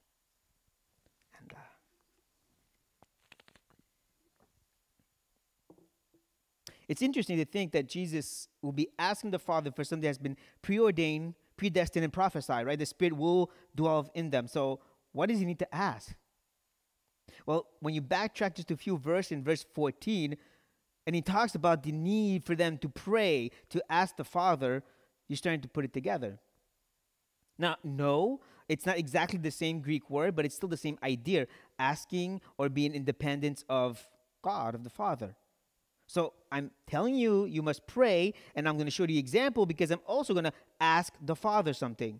It's 6.87 7.01
interesting 7.01 7.37
to 7.37 7.45
think 7.45 7.71
that 7.71 7.87
Jesus 7.87 8.47
will 8.61 8.71
be 8.71 8.89
asking 8.99 9.31
the 9.31 9.39
Father 9.39 9.71
for 9.71 9.83
something 9.83 10.07
that's 10.07 10.17
been 10.17 10.37
preordained, 10.61 11.35
predestined, 11.57 12.03
and 12.03 12.13
prophesied, 12.13 12.65
right? 12.65 12.79
The 12.79 12.85
Spirit 12.85 13.15
will 13.15 13.51
dwell 13.75 14.09
in 14.13 14.29
them. 14.29 14.47
So, 14.47 14.79
what 15.11 15.29
does 15.29 15.39
he 15.39 15.45
need 15.45 15.59
to 15.59 15.75
ask? 15.75 16.15
Well, 17.45 17.67
when 17.79 17.93
you 17.93 18.01
backtrack 18.01 18.55
just 18.55 18.71
a 18.71 18.77
few 18.77 18.97
verses 18.97 19.31
in 19.31 19.43
verse 19.43 19.65
14, 19.73 20.35
and 21.05 21.15
he 21.15 21.21
talks 21.21 21.55
about 21.55 21.83
the 21.83 21.91
need 21.91 22.43
for 22.45 22.55
them 22.55 22.77
to 22.79 22.89
pray, 22.89 23.51
to 23.69 23.83
ask 23.89 24.15
the 24.15 24.23
Father, 24.23 24.83
you're 25.27 25.37
starting 25.37 25.61
to 25.61 25.67
put 25.67 25.85
it 25.85 25.93
together. 25.93 26.39
Now, 27.57 27.77
no, 27.83 28.41
it's 28.67 28.85
not 28.85 28.97
exactly 28.97 29.39
the 29.39 29.51
same 29.51 29.79
Greek 29.81 30.09
word, 30.09 30.35
but 30.35 30.45
it's 30.45 30.55
still 30.55 30.69
the 30.69 30.77
same 30.77 30.97
idea 31.03 31.47
asking 31.77 32.41
or 32.57 32.69
being 32.69 32.93
independent 32.93 33.63
of 33.69 34.07
God, 34.41 34.75
of 34.75 34.83
the 34.83 34.89
Father. 34.89 35.35
So 36.13 36.33
I'm 36.51 36.69
telling 36.85 37.15
you, 37.15 37.45
you 37.45 37.63
must 37.63 37.87
pray, 37.87 38.35
and 38.53 38.69
I'm 38.69 38.75
going 38.75 38.85
to 38.85 38.91
show 38.91 39.07
the 39.07 39.17
example 39.17 39.65
because 39.65 39.89
I'm 39.89 40.01
also 40.05 40.33
going 40.33 40.43
to 40.43 40.53
ask 40.79 41.11
the 41.19 41.35
Father 41.35 41.73
something. 41.73 42.19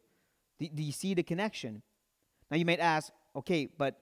Do, 0.58 0.68
do, 0.68 0.82
you 0.82 0.92
see 0.92 1.14
the 1.14 1.22
connection? 1.22 1.84
Now 2.50 2.58
you 2.58 2.66
might 2.66 2.80
ask, 2.80 3.14
okay, 3.36 3.68
but 3.78 4.00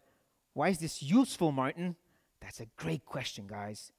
why 0.54 0.70
is 0.70 0.78
this 0.78 1.04
useful, 1.04 1.52
Martin? 1.52 1.98
That's 2.40 2.62
a 2.62 2.68
great 2.78 3.04
question, 3.04 3.48
guys. 3.48 3.92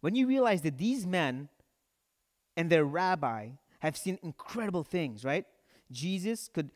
When 0.00 0.14
you 0.14 0.26
realize 0.26 0.62
that 0.62 0.78
these 0.78 1.06
men 1.06 1.50
and 2.56 2.70
their 2.70 2.86
rabbi 2.86 3.50
have 3.80 3.98
seen 3.98 4.18
incredible 4.22 4.82
things, 4.82 5.26
right? 5.26 5.44
Jesus 5.90 6.48
could 6.48 6.70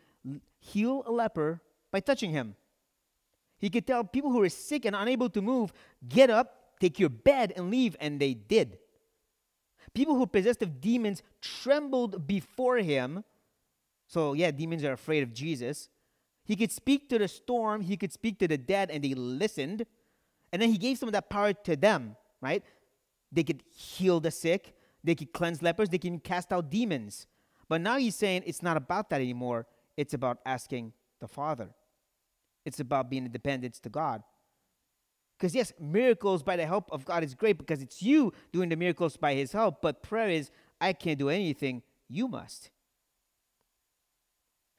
heal 0.59 1.05
a 1.07 1.11
leper 1.11 1.63
by 1.91 2.01
touching 2.01 2.33
him. 2.33 2.55
He 3.59 3.71
could 3.71 3.87
tell 3.87 4.05
people 4.05 4.31
who 4.31 4.43
are 4.43 4.51
sick 4.51 4.85
and 4.85 4.95
unable 4.95 5.31
to 5.31 5.41
move, 5.41 5.73
get 6.07 6.29
up, 6.29 6.56
take 6.81 6.99
your 6.99 7.09
bed, 7.09 7.53
and 7.57 7.71
leave, 7.71 7.97
and 8.01 8.21
they 8.21 8.35
did. 8.35 8.79
People 9.95 10.17
who 10.17 10.27
possessed 10.27 10.63
of 10.63 10.81
demons 10.81 11.23
trembled 11.41 12.27
before 12.27 12.79
him. 12.79 13.25
So, 14.07 14.35
yeah, 14.35 14.51
demons 14.51 14.85
are 14.85 14.93
afraid 14.93 15.23
of 15.23 15.33
Jesus. 15.33 15.89
He 16.45 16.55
could 16.55 16.71
speak 16.71 17.09
to 17.09 17.19
the 17.19 17.29
storm, 17.29 17.81
he 17.81 17.97
could 17.97 18.13
speak 18.13 18.39
to 18.39 18.49
the 18.49 18.59
dead, 18.59 18.91
and 18.91 19.03
they 19.03 19.15
listened. 19.15 19.87
And 20.53 20.63
then 20.63 20.71
he 20.71 20.79
gave 20.79 20.99
some 20.99 21.09
of 21.09 21.13
that 21.13 21.29
power 21.29 21.53
to 21.53 21.77
them, 21.77 22.17
right? 22.41 22.63
They 23.33 23.43
could 23.43 23.63
heal 23.69 24.21
the 24.21 24.31
sick, 24.31 24.75
they 25.03 25.15
could 25.15 25.33
cleanse 25.33 25.61
lepers, 25.63 25.89
they 25.89 25.99
can 25.99 26.21
cast 26.21 26.53
out 26.53 26.71
demons. 26.71 27.27
But 27.69 27.81
now 27.81 27.97
he's 27.97 28.15
saying 28.15 28.45
it's 28.47 28.63
not 28.63 28.77
about 28.77 29.11
that 29.11 29.21
anymore. 29.21 29.67
It's 29.97 30.15
about 30.15 30.39
asking 30.47 30.93
the 31.21 31.27
Father. 31.27 31.71
It's 32.65 32.81
about 32.81 33.11
being 33.11 33.25
independent 33.25 33.75
to 33.75 33.89
God. 33.89 34.23
Because, 35.39 35.55
yes, 35.55 35.73
miracles 35.79 36.43
by 36.43 36.57
the 36.57 36.67
help 36.67 36.91
of 36.91 37.05
God 37.05 37.23
is 37.23 37.35
great 37.35 37.59
because 37.59 37.83
it's 37.83 38.03
you 38.03 38.33
doing 38.53 38.69
the 38.69 38.77
miracles 38.77 39.17
by 39.17 39.35
His 39.35 39.53
help. 39.53 39.83
But 39.83 40.03
prayer 40.03 40.31
is, 40.31 40.51
I 40.81 40.93
can't 40.93 41.19
do 41.19 41.29
anything, 41.29 41.83
you 42.09 42.29
must. 42.29 42.71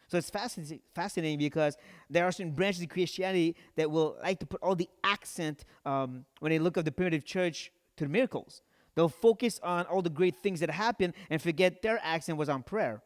So 0.08 0.18
it's 0.18 0.30
fascinating, 0.30 0.80
fascinating 0.96 1.38
because 1.38 1.78
there 2.10 2.26
are 2.26 2.32
certain 2.32 2.54
branches 2.54 2.82
of 2.82 2.90
Christianity 2.90 3.56
that 3.76 3.92
will 3.92 4.18
like 4.24 4.40
to 4.40 4.46
put 4.46 4.62
all 4.62 4.74
the 4.74 4.90
accent 5.04 5.66
um, 5.86 6.26
when 6.40 6.50
they 6.50 6.60
look 6.60 6.78
at 6.78 6.86
the 6.86 6.92
primitive 6.92 7.26
church 7.26 7.72
to 7.98 8.06
the 8.06 8.10
miracles. 8.10 8.62
They'll 8.96 9.10
focus 9.10 9.60
on 9.62 9.86
all 9.86 10.02
the 10.02 10.10
great 10.10 10.38
things 10.38 10.62
that 10.62 10.72
happen 10.72 11.14
and 11.30 11.42
forget 11.42 11.82
their 11.82 12.00
accent 12.02 12.38
was 12.38 12.50
on 12.50 12.64
prayer, 12.64 13.04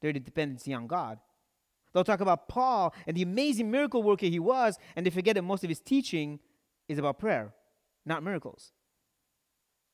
their 0.00 0.12
dependency 0.12 0.72
on 0.72 0.86
God. 0.86 1.18
They'll 1.92 2.04
talk 2.04 2.20
about 2.20 2.48
Paul 2.48 2.94
and 3.06 3.16
the 3.16 3.22
amazing 3.22 3.70
miracle 3.70 4.02
worker 4.02 4.26
he 4.26 4.38
was, 4.38 4.78
and 4.96 5.04
they 5.04 5.10
forget 5.10 5.34
that 5.36 5.42
most 5.42 5.62
of 5.62 5.68
his 5.68 5.80
teaching 5.80 6.40
is 6.90 6.98
about 6.98 7.18
prayer, 7.18 7.54
not 8.04 8.22
miracles. 8.22 8.72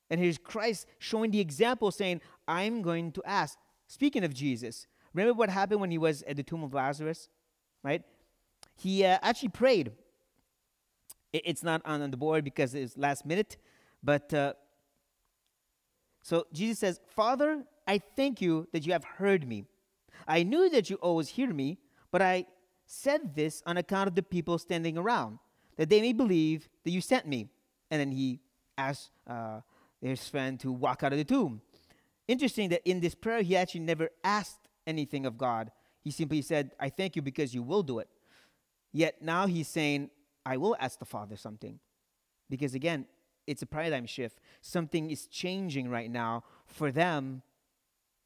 And 0.08 0.18
here's 0.20 0.38
Christ 0.38 0.86
showing 0.98 1.30
the 1.30 1.40
example, 1.40 1.90
saying, 1.90 2.20
I'm 2.48 2.80
going 2.80 3.12
to 3.12 3.22
ask. 3.24 3.58
Speaking 3.86 4.24
of 4.24 4.32
Jesus, 4.32 4.86
remember 5.12 5.34
what 5.34 5.50
happened 5.50 5.80
when 5.80 5.90
he 5.90 5.98
was 5.98 6.22
at 6.22 6.36
the 6.36 6.42
tomb 6.42 6.64
of 6.64 6.72
Lazarus? 6.72 7.28
Right? 7.82 8.02
He 8.76 9.04
uh, 9.04 9.18
actually 9.22 9.50
prayed. 9.50 9.92
it's 11.32 11.62
not 11.62 11.82
on, 11.84 12.10
the 12.10 12.16
board 12.16 12.44
because 12.44 12.74
it's 12.74 12.96
last 12.96 13.26
minute, 13.26 13.58
but 14.02 14.32
uh, 14.32 14.54
so 16.22 16.46
Jesus 16.52 16.78
says, 16.78 17.00
Father, 17.14 17.64
I 17.86 17.98
thank 17.98 18.40
you 18.40 18.68
that 18.72 18.86
you 18.86 18.92
have 18.92 19.04
heard 19.04 19.46
me. 19.46 19.64
I 20.26 20.42
knew 20.42 20.70
that 20.70 20.88
you 20.88 20.96
always 20.96 21.28
hear 21.28 21.52
me, 21.52 21.78
but 22.10 22.22
I 22.22 22.46
said 22.86 23.34
this 23.34 23.62
on 23.66 23.76
account 23.76 24.08
of 24.08 24.14
the 24.14 24.22
people 24.22 24.58
standing 24.58 24.96
around, 24.96 25.38
that 25.76 25.88
they 25.88 26.00
may 26.00 26.12
believe 26.12 26.68
that 26.84 26.90
you 26.90 27.00
sent 27.00 27.26
me. 27.26 27.48
And 27.90 28.00
then 28.00 28.12
he 28.12 28.40
asked 28.76 29.10
uh, 29.26 29.60
his 30.00 30.28
friend 30.28 30.58
to 30.60 30.72
walk 30.72 31.02
out 31.02 31.12
of 31.12 31.18
the 31.18 31.24
tomb. 31.24 31.60
Interesting 32.28 32.70
that 32.70 32.82
in 32.88 33.00
this 33.00 33.14
prayer, 33.14 33.42
he 33.42 33.56
actually 33.56 33.80
never 33.80 34.10
asked 34.24 34.68
anything 34.86 35.26
of 35.26 35.38
God. 35.38 35.70
He 36.02 36.10
simply 36.10 36.42
said, 36.42 36.72
I 36.80 36.88
thank 36.88 37.16
you 37.16 37.22
because 37.22 37.54
you 37.54 37.62
will 37.62 37.82
do 37.82 37.98
it. 37.98 38.08
Yet 38.92 39.22
now 39.22 39.46
he's 39.46 39.68
saying, 39.68 40.10
I 40.44 40.56
will 40.56 40.76
ask 40.80 40.98
the 40.98 41.04
Father 41.04 41.36
something. 41.36 41.78
Because 42.48 42.74
again, 42.74 43.06
it's 43.46 43.62
a 43.62 43.66
paradigm 43.66 44.06
shift. 44.06 44.38
Something 44.60 45.10
is 45.10 45.26
changing 45.26 45.88
right 45.88 46.10
now 46.10 46.44
for 46.66 46.90
them. 46.90 47.42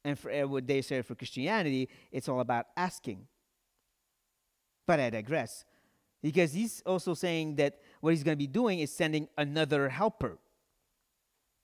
And 0.03 0.17
for 0.17 0.31
uh, 0.31 0.47
what 0.47 0.65
they 0.65 0.81
say 0.81 1.01
for 1.03 1.13
Christianity, 1.13 1.89
it's 2.11 2.27
all 2.27 2.39
about 2.39 2.67
asking. 2.75 3.27
But 4.87 4.99
I 4.99 5.11
digress. 5.11 5.63
Because 6.21 6.53
he's 6.53 6.81
also 6.85 7.13
saying 7.13 7.55
that 7.55 7.79
what 7.99 8.11
he's 8.11 8.23
going 8.23 8.37
to 8.37 8.39
be 8.39 8.47
doing 8.47 8.79
is 8.79 8.91
sending 8.91 9.27
another 9.37 9.89
helper, 9.89 10.37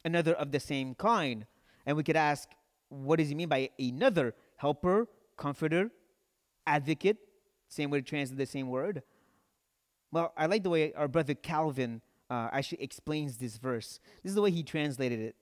another 0.04 0.34
of 0.34 0.52
the 0.52 0.60
same 0.60 0.96
kind. 0.96 1.46
And 1.86 1.96
we 1.96 2.04
could 2.04 2.16
ask, 2.16 2.50
what 2.90 3.20
does 3.20 3.30
he 3.30 3.36
mean 3.36 3.50
by 3.50 3.70
another 3.78 4.34
helper, 4.56 5.08
comforter, 5.38 5.92
advocate? 6.66 7.18
Same 7.68 7.90
way 7.90 8.00
to 8.00 8.06
translate 8.06 8.38
the 8.38 8.46
same 8.46 8.70
word. 8.70 9.04
Well, 10.12 10.34
I 10.38 10.46
like 10.46 10.64
the 10.64 10.70
way 10.70 10.94
our 10.94 11.08
brother 11.08 11.36
Calvin 11.36 12.02
uh, 12.30 12.50
actually 12.52 12.82
explains 12.82 13.38
this 13.38 13.58
verse. 13.58 14.00
This 14.24 14.32
is 14.32 14.36
the 14.36 14.42
way 14.42 14.52
he 14.52 14.64
translated 14.64 15.20
it. 15.20 15.36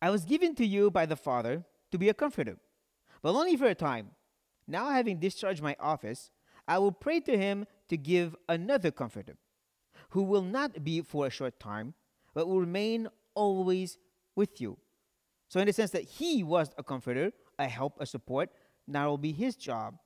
I 0.00 0.10
was 0.10 0.24
given 0.24 0.54
to 0.56 0.66
you 0.66 0.90
by 0.90 1.06
the 1.06 1.16
Father 1.16 1.64
to 1.90 1.98
be 1.98 2.08
a 2.08 2.14
comforter, 2.14 2.56
but 3.20 3.34
only 3.34 3.56
for 3.56 3.66
a 3.66 3.74
time. 3.74 4.12
Now, 4.66 4.90
having 4.90 5.18
discharged 5.18 5.62
my 5.62 5.76
office, 5.78 6.30
I 6.66 6.78
will 6.78 6.92
pray 6.92 7.20
to 7.20 7.36
him 7.36 7.66
to 7.88 7.96
give 7.96 8.36
another 8.48 8.90
comforter, 8.90 9.36
who 10.10 10.22
will 10.22 10.42
not 10.42 10.84
be 10.84 11.00
for 11.02 11.26
a 11.26 11.30
short 11.30 11.58
time, 11.58 11.94
but 12.34 12.46
will 12.46 12.60
remain 12.60 13.08
always 13.34 13.98
with 14.36 14.60
you. 14.60 14.78
So, 15.48 15.60
in 15.60 15.66
the 15.66 15.72
sense 15.72 15.90
that 15.90 16.04
he 16.04 16.42
was 16.42 16.70
a 16.78 16.82
comforter, 16.82 17.32
a 17.58 17.68
help, 17.68 18.00
a 18.00 18.06
support, 18.06 18.50
now 18.86 19.10
will 19.10 19.18
be 19.18 19.32
his 19.32 19.56
job. 19.56 19.98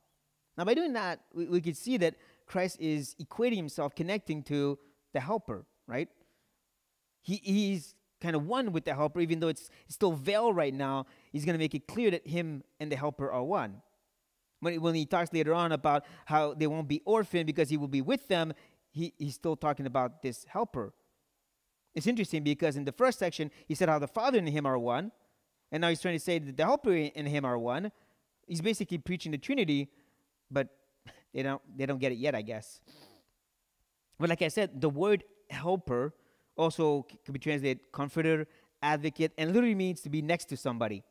Now, 0.57 0.65
by 0.65 0.75
doing 0.75 0.95
that, 0.95 1.21
we, 1.33 1.47
we 1.47 1.61
can 1.61 1.75
see 1.75 1.97
that 1.99 2.17
Christ 2.47 2.79
is 2.81 3.15
equating 3.21 3.57
himself, 3.57 3.95
connecting 3.95 4.43
to 4.45 4.79
the 5.13 5.21
helper, 5.21 5.65
right? 5.87 6.09
He, 7.23 7.41
he's 7.43 7.95
kind 8.21 8.35
of 8.35 8.47
one 8.47 8.73
with 8.73 8.85
the 8.85 8.95
helper, 8.95 9.21
even 9.21 9.41
though 9.41 9.49
it's, 9.49 9.69
it's 9.85 9.95
still 9.95 10.13
veiled 10.13 10.57
right 10.57 10.75
now. 10.75 11.07
He's 11.33 11.45
going 11.45 11.55
to 11.55 11.59
make 11.59 11.75
it 11.75 11.87
clear 11.87 12.11
that 12.11 12.27
him 12.27 12.63
and 12.81 12.91
the 12.91 12.97
helper 12.97 13.31
are 13.31 13.43
one. 13.43 13.83
When, 14.61 14.81
when 14.81 14.95
he 14.95 15.07
talks 15.07 15.33
later 15.33 15.55
on 15.55 15.73
about 15.73 16.05
how 16.25 16.55
they 16.55 16.67
won't 16.67 16.89
be 16.89 17.03
orphaned 17.05 17.47
because 17.47 17.69
he 17.69 17.77
will 17.77 17.89
be 17.89 18.03
with 18.03 18.29
them, 18.29 18.53
he, 18.91 19.13
he's 19.19 19.35
still 19.35 19.57
talking 19.57 19.87
about 19.87 20.23
this 20.23 20.45
helper. 20.49 20.95
It's 21.95 22.07
interesting 22.07 22.43
because 22.43 22.77
in 22.77 22.85
the 22.85 22.93
first 22.93 23.19
section, 23.19 23.51
he 23.67 23.75
said 23.75 23.89
how 23.89 23.99
the 23.99 24.09
Father 24.09 24.39
and 24.39 24.49
him 24.49 24.67
are 24.67 24.79
one. 24.79 25.13
And 25.73 25.81
now 25.81 25.89
he's 25.89 26.01
trying 26.01 26.15
to 26.15 26.21
say 26.21 26.39
that 26.39 26.57
the 26.57 26.65
helper 26.65 26.93
and 26.93 27.27
him 27.27 27.45
are 27.45 27.59
one. 27.59 27.91
He's 28.47 28.61
basically 28.61 28.99
preaching 28.99 29.33
the 29.33 29.39
Trinity, 29.39 29.89
but 30.51 30.69
they 31.35 31.43
don't 31.43 31.63
they 31.77 31.87
don't 31.87 31.99
get 31.99 32.13
it 32.13 32.19
yet, 32.19 32.35
I 32.35 32.43
guess. 32.43 32.81
But 34.19 34.29
like 34.29 34.43
I 34.43 34.49
said, 34.49 34.81
the 34.81 34.89
word 34.89 35.25
helper 35.51 36.15
also 36.57 37.07
could 37.25 37.33
be 37.33 37.39
translated 37.39 37.81
comforter, 37.93 38.47
advocate, 38.83 39.33
and 39.37 39.53
literally 39.53 39.75
means 39.75 40.01
to 40.03 40.11
be 40.11 40.23
next 40.23 40.47
to 40.47 40.57
somebody. 40.57 41.03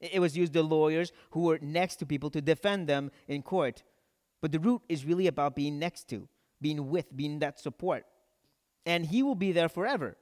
It 0.00 0.20
was 0.20 0.36
used 0.36 0.52
to 0.52 0.62
lawyers 0.62 1.12
who 1.30 1.40
were 1.40 1.58
next 1.60 1.96
to 1.96 2.06
people 2.06 2.30
to 2.30 2.40
defend 2.40 2.86
them 2.86 3.10
in 3.28 3.42
court. 3.42 3.82
But 4.40 4.52
the 4.52 4.60
root 4.60 4.82
is 4.88 5.04
really 5.04 5.26
about 5.26 5.56
being 5.56 5.78
next 5.78 6.08
to, 6.10 6.28
being 6.60 6.90
with, 6.90 7.16
being 7.16 7.38
that 7.38 7.58
support. 7.58 8.04
And 8.84 9.06
he 9.06 9.22
will 9.22 9.34
be 9.34 9.52
there 9.52 9.68
forever. 9.68 10.16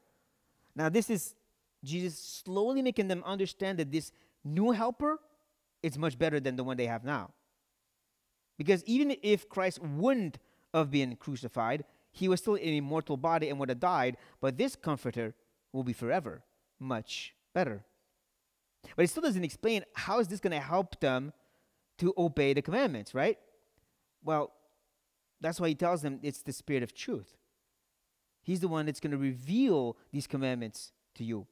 Now, 0.77 0.89
this 0.89 1.11
is 1.11 1.35
Jesus 1.83 2.19
slowly 2.19 2.83
making 2.83 3.09
them 3.09 3.23
understand 3.27 3.79
that 3.79 3.93
this 3.93 4.13
new 4.45 4.71
helper 4.71 5.19
is 5.83 5.99
much 5.99 6.19
better 6.19 6.41
than 6.41 6.57
the 6.57 6.65
one 6.65 6.77
they 6.77 6.87
have 6.87 7.05
now. 7.05 7.31
Because 8.57 8.85
even 8.85 9.17
if 9.23 9.49
Christ 9.49 9.81
wouldn't 9.83 10.39
have 10.73 10.91
been 10.91 11.17
crucified, 11.17 11.85
he 12.13 12.29
was 12.29 12.41
still 12.41 12.55
in 12.55 12.69
an 12.69 12.75
immortal 12.75 13.17
body 13.17 13.49
and 13.49 13.59
would 13.59 13.69
have 13.69 13.81
died, 13.81 14.17
but 14.41 14.57
this 14.57 14.77
comforter 14.77 15.35
will 15.73 15.83
be 15.83 15.93
forever 15.93 16.43
much 16.79 17.35
better. 17.53 17.85
But 18.97 19.05
it 19.05 19.09
still 19.09 19.23
doesn't 19.23 19.45
explain 19.45 19.85
how 19.95 20.21
is 20.21 20.29
this 20.29 20.41
going 20.41 20.53
to 20.53 20.61
help 20.61 21.01
them 21.01 21.33
to 21.99 22.13
obey 22.19 22.53
the 22.53 22.63
commandments, 22.63 23.15
right? 23.15 23.39
Well, 24.23 24.53
that's 25.41 25.61
why 25.61 25.69
he 25.69 25.75
tells 25.75 26.03
them 26.03 26.21
it's 26.23 26.43
the 26.43 26.53
spirit 26.53 26.83
of 26.83 26.95
truth. 26.95 27.37
He's 28.43 28.61
the 28.61 28.69
one 28.69 28.87
that's 28.87 29.01
going 29.01 29.13
to 29.13 29.19
reveal 29.19 29.97
these 30.13 30.27
commandments 30.27 30.93
to 31.15 31.25
you. 31.25 31.47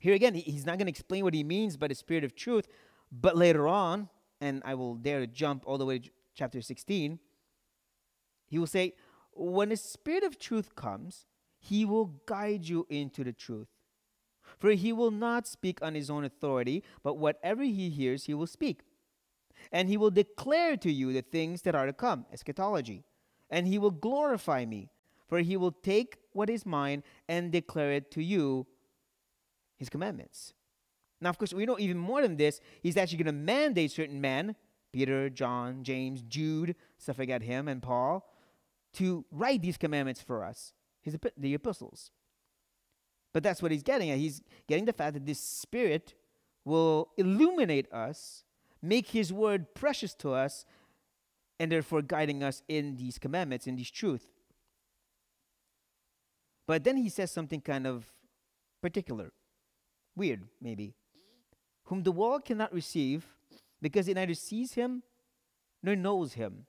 Here 0.00 0.14
again, 0.14 0.34
he's 0.34 0.66
not 0.66 0.78
going 0.78 0.86
to 0.86 0.90
explain 0.90 1.22
what 1.22 1.34
he 1.34 1.44
means 1.44 1.76
by 1.76 1.86
the 1.86 1.94
Spirit 1.94 2.24
of 2.24 2.34
truth, 2.34 2.66
but 3.12 3.36
later 3.36 3.68
on, 3.68 4.08
and 4.40 4.62
I 4.64 4.74
will 4.74 4.96
dare 4.96 5.20
to 5.20 5.26
jump 5.28 5.62
all 5.66 5.78
the 5.78 5.86
way 5.86 6.00
to 6.00 6.10
chapter 6.34 6.60
16, 6.60 7.20
he 8.48 8.58
will 8.58 8.66
say, 8.66 8.94
When 9.32 9.68
the 9.68 9.76
Spirit 9.76 10.24
of 10.24 10.38
truth 10.38 10.74
comes, 10.74 11.26
he 11.58 11.84
will 11.84 12.06
guide 12.26 12.68
you 12.68 12.86
into 12.90 13.22
the 13.22 13.32
truth. 13.32 13.68
For 14.62 14.70
he 14.70 14.92
will 14.92 15.10
not 15.10 15.48
speak 15.48 15.82
on 15.82 15.96
his 15.96 16.08
own 16.08 16.22
authority, 16.24 16.84
but 17.02 17.18
whatever 17.18 17.64
he 17.64 17.90
hears, 17.90 18.26
he 18.26 18.34
will 18.34 18.46
speak. 18.46 18.82
And 19.72 19.88
he 19.88 19.96
will 19.96 20.12
declare 20.12 20.76
to 20.76 20.92
you 20.92 21.12
the 21.12 21.22
things 21.22 21.62
that 21.62 21.74
are 21.74 21.84
to 21.84 21.92
come, 21.92 22.26
eschatology. 22.32 23.02
And 23.50 23.66
he 23.66 23.76
will 23.76 23.90
glorify 23.90 24.64
me, 24.64 24.88
for 25.26 25.40
he 25.40 25.56
will 25.56 25.72
take 25.72 26.18
what 26.32 26.48
is 26.48 26.64
mine 26.64 27.02
and 27.28 27.50
declare 27.50 27.90
it 27.90 28.12
to 28.12 28.22
you, 28.22 28.68
his 29.78 29.88
commandments. 29.88 30.54
Now, 31.20 31.30
of 31.30 31.38
course, 31.38 31.52
we 31.52 31.66
know 31.66 31.80
even 31.80 31.98
more 31.98 32.22
than 32.22 32.36
this. 32.36 32.60
He's 32.84 32.96
actually 32.96 33.18
going 33.18 33.36
to 33.36 33.42
mandate 33.42 33.90
certain 33.90 34.20
men, 34.20 34.54
Peter, 34.92 35.28
John, 35.28 35.82
James, 35.82 36.22
Jude, 36.22 36.76
stuff 36.98 37.18
like 37.18 37.30
that, 37.30 37.42
him 37.42 37.66
and 37.66 37.82
Paul, 37.82 38.32
to 38.92 39.24
write 39.32 39.60
these 39.60 39.76
commandments 39.76 40.22
for 40.22 40.44
us, 40.44 40.72
his, 41.00 41.18
the 41.36 41.52
epistles. 41.52 42.12
But 43.32 43.42
that's 43.42 43.62
what 43.62 43.72
he's 43.72 43.82
getting 43.82 44.10
at. 44.10 44.18
He's 44.18 44.42
getting 44.68 44.84
the 44.84 44.92
fact 44.92 45.14
that 45.14 45.26
this 45.26 45.40
Spirit 45.40 46.14
will 46.64 47.10
illuminate 47.16 47.92
us, 47.92 48.44
make 48.80 49.08
his 49.08 49.32
word 49.32 49.74
precious 49.74 50.14
to 50.14 50.32
us, 50.32 50.64
and 51.58 51.70
therefore 51.70 52.02
guiding 52.02 52.42
us 52.42 52.62
in 52.68 52.96
these 52.96 53.18
commandments, 53.18 53.66
in 53.66 53.76
this 53.76 53.90
truth. 53.90 54.26
But 56.66 56.84
then 56.84 56.96
he 56.96 57.08
says 57.08 57.30
something 57.30 57.60
kind 57.60 57.86
of 57.86 58.12
particular, 58.80 59.32
weird 60.16 60.44
maybe. 60.60 60.94
Whom 61.84 62.02
the 62.02 62.12
world 62.12 62.44
cannot 62.44 62.72
receive 62.72 63.26
because 63.80 64.08
it 64.08 64.14
neither 64.14 64.34
sees 64.34 64.74
him 64.74 65.02
nor 65.82 65.96
knows 65.96 66.34
him. 66.34 66.66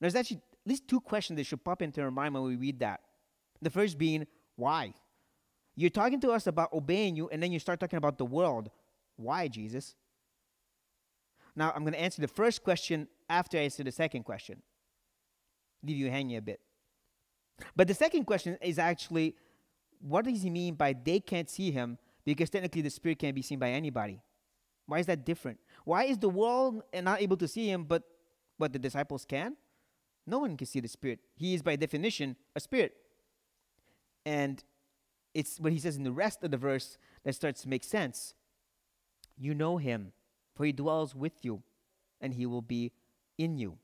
There's 0.00 0.14
actually 0.14 0.38
at 0.38 0.70
least 0.70 0.88
two 0.88 1.00
questions 1.00 1.36
that 1.36 1.44
should 1.44 1.62
pop 1.62 1.82
into 1.82 2.00
our 2.00 2.10
mind 2.10 2.34
when 2.34 2.42
we 2.42 2.56
read 2.56 2.80
that. 2.80 3.00
The 3.60 3.70
first 3.70 3.98
being, 3.98 4.26
why? 4.60 4.94
You're 5.74 5.90
talking 5.90 6.20
to 6.20 6.30
us 6.30 6.46
about 6.46 6.72
obeying 6.72 7.16
you, 7.16 7.28
and 7.30 7.42
then 7.42 7.50
you 7.50 7.58
start 7.58 7.80
talking 7.80 7.96
about 7.96 8.18
the 8.18 8.26
world. 8.26 8.70
Why, 9.16 9.48
Jesus? 9.48 9.96
Now, 11.56 11.72
I'm 11.74 11.82
going 11.82 11.94
to 11.94 12.00
answer 12.00 12.20
the 12.20 12.28
first 12.28 12.62
question 12.62 13.08
after 13.28 13.58
I 13.58 13.62
answer 13.62 13.82
the 13.82 13.92
second 13.92 14.24
question. 14.24 14.62
Leave 15.82 15.96
you 15.96 16.10
hanging 16.10 16.36
a 16.36 16.42
bit. 16.42 16.60
But 17.74 17.88
the 17.88 17.94
second 17.94 18.24
question 18.24 18.58
is 18.60 18.78
actually 18.78 19.34
what 20.00 20.24
does 20.24 20.42
he 20.42 20.50
mean 20.50 20.74
by 20.74 20.94
they 20.94 21.20
can't 21.20 21.48
see 21.48 21.70
him? 21.70 21.98
Because 22.24 22.50
technically 22.50 22.82
the 22.82 22.90
Spirit 22.90 23.18
can't 23.18 23.34
be 23.34 23.42
seen 23.42 23.58
by 23.58 23.70
anybody. 23.70 24.20
Why 24.86 24.98
is 24.98 25.06
that 25.06 25.24
different? 25.24 25.58
Why 25.84 26.04
is 26.04 26.18
the 26.18 26.28
world 26.28 26.82
not 26.94 27.20
able 27.20 27.36
to 27.36 27.48
see 27.48 27.70
him, 27.70 27.84
but 27.84 28.02
but 28.58 28.72
the 28.72 28.78
disciples 28.78 29.24
can? 29.24 29.56
No 30.26 30.38
one 30.40 30.56
can 30.56 30.66
see 30.66 30.80
the 30.80 30.88
Spirit. 30.88 31.20
He 31.36 31.54
is 31.54 31.62
by 31.62 31.76
definition 31.76 32.36
a 32.54 32.60
spirit. 32.60 32.94
And 34.24 34.62
it's 35.34 35.58
what 35.58 35.72
he 35.72 35.78
says 35.78 35.96
in 35.96 36.02
the 36.04 36.12
rest 36.12 36.42
of 36.42 36.50
the 36.50 36.56
verse 36.56 36.98
that 37.24 37.34
starts 37.34 37.62
to 37.62 37.68
make 37.68 37.84
sense. 37.84 38.34
You 39.36 39.54
know 39.54 39.78
him, 39.78 40.12
for 40.54 40.64
he 40.64 40.72
dwells 40.72 41.14
with 41.14 41.44
you, 41.44 41.62
and 42.20 42.34
he 42.34 42.46
will 42.46 42.62
be 42.62 42.92
in 43.38 43.58
you. 43.58 43.78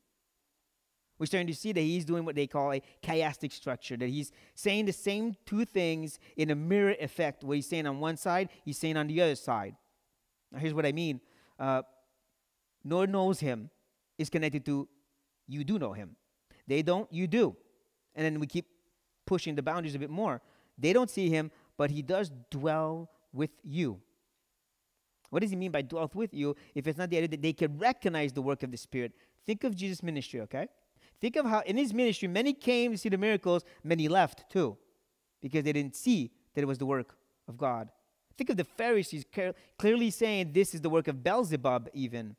We're 1.19 1.27
starting 1.27 1.47
to 1.47 1.55
see 1.55 1.73
that 1.73 1.81
he's 1.81 2.05
doing 2.05 2.27
what 2.27 2.35
they 2.35 2.47
call 2.47 2.73
a 2.73 2.83
chiastic 3.03 3.53
structure, 3.53 3.97
that 3.97 4.09
he's 4.09 4.33
saying 4.55 4.85
the 4.85 4.93
same 4.93 5.35
two 5.47 5.65
things 5.65 6.19
in 6.37 6.51
a 6.51 6.55
mirror 6.55 6.95
effect. 7.01 7.43
What 7.43 7.57
he's 7.57 7.67
saying 7.67 7.87
on 7.87 8.01
one 8.01 8.19
side, 8.19 8.51
he's 8.65 8.77
saying 8.77 8.99
on 8.99 9.07
the 9.07 9.23
other 9.23 9.35
side. 9.35 9.77
Now, 10.53 10.59
here's 10.59 10.75
what 10.75 10.85
I 10.85 10.93
mean 10.93 11.21
uh, 11.59 11.83
Lord 12.85 13.11
knows 13.11 13.41
him 13.41 13.71
is 14.19 14.29
connected 14.29 14.65
to 14.67 14.89
you 15.49 15.65
do 15.65 15.79
know 15.79 15.93
him. 15.93 16.17
They 16.67 16.83
don't, 16.83 17.11
you 17.13 17.27
do. 17.27 17.57
And 18.15 18.25
then 18.25 18.41
we 18.41 18.47
keep 18.47 18.67
pushing 19.27 19.55
the 19.55 19.63
boundaries 19.63 19.95
a 19.95 19.99
bit 19.99 20.11
more. 20.11 20.41
They 20.79 20.93
don't 20.93 21.11
see 21.11 21.29
him, 21.29 21.51
but 21.77 21.91
he 21.91 22.03
does 22.03 22.31
dwell 22.51 23.11
with 23.33 23.51
you. 23.63 24.01
What 25.31 25.41
does 25.41 25.51
he 25.51 25.57
mean 25.57 25.73
by 25.73 25.83
dwell 25.83 26.11
with 26.15 26.33
you 26.33 26.55
if 26.75 26.87
it's 26.87 26.97
not 26.97 27.11
the 27.11 27.17
idea 27.17 27.29
that 27.29 27.43
they 27.43 27.53
can 27.53 27.77
recognize 27.79 28.33
the 28.33 28.43
work 28.43 28.63
of 28.63 28.71
the 28.71 28.77
Spirit? 28.77 29.13
Think 29.45 29.65
of 29.65 29.75
Jesus' 29.75 30.03
ministry, 30.03 30.41
okay? 30.43 30.69
Think 31.21 31.37
of 31.37 31.47
how 31.47 31.61
in 31.61 31.77
his 31.77 31.93
ministry, 31.93 32.29
many 32.29 32.53
came 32.53 32.93
to 32.93 32.99
see 32.99 33.09
the 33.09 33.19
miracles, 33.19 33.65
many 33.83 34.09
left 34.09 34.49
too, 34.51 34.77
because 35.43 35.65
they 35.65 35.73
didn't 35.73 35.97
see 35.97 36.31
that 36.55 36.63
it 36.63 36.67
was 36.67 36.79
the 36.79 36.87
work 36.87 37.17
of 37.49 37.57
God. 37.57 37.91
Think 38.37 38.51
of 38.51 38.57
the 38.57 38.65
Pharisees 38.65 39.25
clearly 39.79 40.11
saying 40.11 40.53
this 40.53 40.75
is 40.75 40.81
the 40.83 40.91
work 40.91 41.09
of 41.09 41.23
Beelzebub, 41.25 41.89
even. 41.95 42.37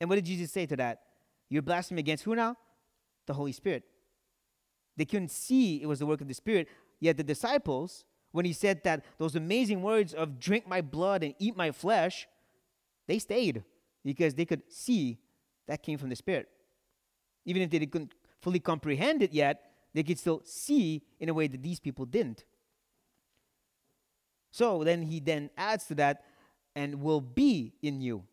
And 0.00 0.10
what 0.10 0.16
did 0.16 0.24
Jesus 0.24 0.50
say 0.50 0.66
to 0.66 0.76
that? 0.76 1.02
You're 1.48 1.62
blaspheming 1.62 2.00
against 2.00 2.24
who 2.24 2.34
now? 2.34 2.56
The 3.26 3.34
Holy 3.34 3.52
Spirit. 3.52 3.84
They 4.96 5.04
couldn't 5.04 5.30
see 5.30 5.82
it 5.82 5.86
was 5.86 5.98
the 5.98 6.06
work 6.06 6.20
of 6.20 6.28
the 6.28 6.34
Spirit, 6.34 6.68
yet 7.00 7.16
the 7.16 7.24
disciples, 7.24 8.04
when 8.32 8.44
he 8.44 8.52
said 8.52 8.82
that 8.84 9.04
those 9.18 9.36
amazing 9.36 9.82
words 9.82 10.14
of 10.14 10.38
drink 10.38 10.66
my 10.66 10.80
blood 10.80 11.22
and 11.22 11.34
eat 11.38 11.56
my 11.56 11.70
flesh, 11.70 12.26
they 13.06 13.18
stayed 13.18 13.64
because 14.04 14.34
they 14.34 14.44
could 14.44 14.62
see 14.68 15.18
that 15.66 15.82
came 15.82 15.98
from 15.98 16.08
the 16.08 16.16
Spirit. 16.16 16.48
Even 17.44 17.62
if 17.62 17.70
they 17.70 17.78
couldn't 17.86 18.12
fully 18.40 18.60
comprehend 18.60 19.22
it 19.22 19.32
yet, 19.32 19.70
they 19.94 20.02
could 20.02 20.18
still 20.18 20.40
see 20.44 21.02
in 21.20 21.28
a 21.28 21.34
way 21.34 21.46
that 21.46 21.62
these 21.62 21.80
people 21.80 22.04
didn't. 22.04 22.44
So 24.50 24.84
then 24.84 25.02
he 25.02 25.20
then 25.20 25.50
adds 25.56 25.86
to 25.86 25.94
that, 25.96 26.24
and 26.74 27.02
will 27.02 27.20
be 27.20 27.74
in 27.82 28.00
you. 28.00 28.24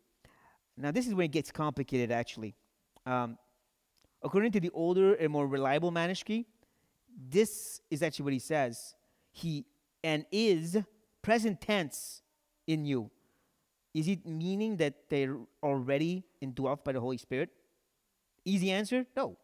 Now, 0.76 0.90
this 0.90 1.06
is 1.06 1.14
where 1.14 1.24
it 1.24 1.32
gets 1.32 1.50
complicated, 1.50 2.10
actually. 2.10 2.54
Um, 3.04 3.36
according 4.22 4.52
to 4.52 4.60
the 4.60 4.70
older 4.70 5.14
and 5.14 5.30
more 5.30 5.46
reliable 5.46 5.90
manuscript, 5.90 6.48
this 7.28 7.80
is 7.90 8.02
actually 8.02 8.24
what 8.24 8.32
he 8.32 8.38
says. 8.38 8.94
He 9.32 9.64
and 10.02 10.24
is 10.30 10.76
present 11.22 11.60
tense 11.60 12.22
in 12.66 12.84
you. 12.84 13.10
Is 13.92 14.08
it 14.08 14.24
meaning 14.24 14.76
that 14.76 15.08
they're 15.08 15.36
already 15.62 16.24
indwelt 16.40 16.84
by 16.84 16.92
the 16.92 17.00
Holy 17.00 17.18
Spirit? 17.18 17.50
Easy 18.44 18.70
answer 18.70 19.04
no. 19.16 19.36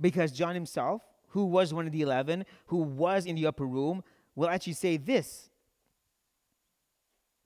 Because 0.00 0.32
John 0.32 0.54
himself, 0.54 1.02
who 1.28 1.46
was 1.46 1.74
one 1.74 1.86
of 1.86 1.92
the 1.92 2.02
eleven, 2.02 2.44
who 2.66 2.78
was 2.78 3.26
in 3.26 3.34
the 3.34 3.46
upper 3.46 3.66
room, 3.66 4.02
will 4.34 4.48
actually 4.48 4.74
say 4.74 4.96
this. 4.96 5.50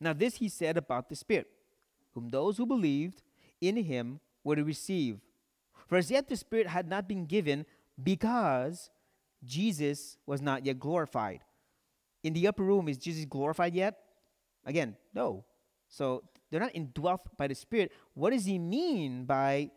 Now, 0.01 0.12
this 0.12 0.37
he 0.37 0.49
said 0.49 0.77
about 0.77 1.09
the 1.09 1.16
Spirit, 1.16 1.49
whom 2.12 2.29
those 2.29 2.57
who 2.57 2.66
believed 2.66 3.23
in 3.61 3.77
him 3.77 4.20
were 4.44 4.57
to 4.57 4.64
receive. 4.64 5.20
For 5.90 5.98
as 5.98 6.11
yet 6.11 6.29
the 6.29 6.37
Spirit 6.37 6.68
had 6.68 6.88
not 6.88 7.07
been 7.07 7.26
given 7.26 7.66
because 8.03 8.88
Jesus 9.44 10.16
was 10.24 10.40
not 10.40 10.64
yet 10.64 10.79
glorified. 10.79 11.40
In 12.22 12.33
the 12.33 12.46
upper 12.46 12.62
room, 12.62 12.88
is 12.88 12.96
Jesus 12.96 13.26
glorified 13.26 13.74
yet? 13.74 13.98
Again, 14.64 14.96
no. 15.12 15.44
So 15.88 16.22
they're 16.50 16.61
not 16.61 16.74
indwelt 16.74 17.37
by 17.37 17.48
the 17.48 17.55
Spirit. 17.55 17.92
What 18.14 18.31
does 18.31 18.46
he 18.46 18.59
mean 18.59 19.24
by 19.24 19.72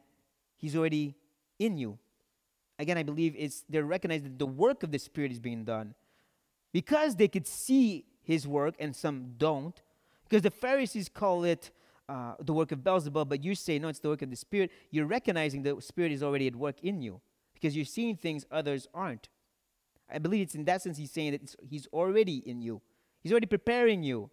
He's 0.63 0.77
already 0.77 1.13
in 1.59 1.77
you. 1.77 1.99
Again, 2.79 2.97
I 2.97 3.03
believe 3.03 3.35
it's 3.37 3.65
they're 3.67 3.83
recognizing 3.83 4.23
that 4.23 4.39
the 4.39 4.45
work 4.45 4.81
of 4.83 4.91
the 4.91 4.97
Spirit 4.97 5.29
is 5.29 5.39
being 5.41 5.65
done. 5.65 5.93
Because 6.71 7.17
they 7.17 7.27
could 7.27 7.45
see 7.45 8.05
his 8.21 8.47
work 8.47 8.75
and 8.79 8.95
some 8.95 9.33
don't, 9.37 9.81
because 10.23 10.41
the 10.41 10.51
Pharisees 10.51 11.09
call 11.09 11.43
it 11.43 11.69
uh, 12.09 12.33
the 12.39 12.53
work 12.53 12.71
of 12.71 12.83
Beelzebub, 12.83 13.29
but 13.29 13.43
you 13.43 13.55
say, 13.55 13.79
no, 13.79 13.87
it's 13.87 13.99
the 13.99 14.09
work 14.09 14.21
of 14.21 14.29
the 14.29 14.35
Spirit, 14.35 14.71
you're 14.91 15.05
recognizing 15.05 15.63
the 15.63 15.81
Spirit 15.81 16.11
is 16.11 16.21
already 16.21 16.47
at 16.47 16.55
work 16.55 16.79
in 16.81 17.01
you 17.01 17.21
because 17.53 17.75
you're 17.75 17.85
seeing 17.85 18.15
things 18.15 18.45
others 18.51 18.87
aren't. 18.93 19.29
I 20.11 20.19
believe 20.19 20.41
it's 20.41 20.55
in 20.55 20.65
that 20.65 20.81
sense 20.81 20.97
he's 20.97 21.11
saying 21.11 21.31
that 21.31 21.55
he's 21.61 21.87
already 21.87 22.37
in 22.37 22.61
you, 22.61 22.81
he's 23.21 23.31
already 23.31 23.47
preparing 23.47 24.03
you. 24.03 24.29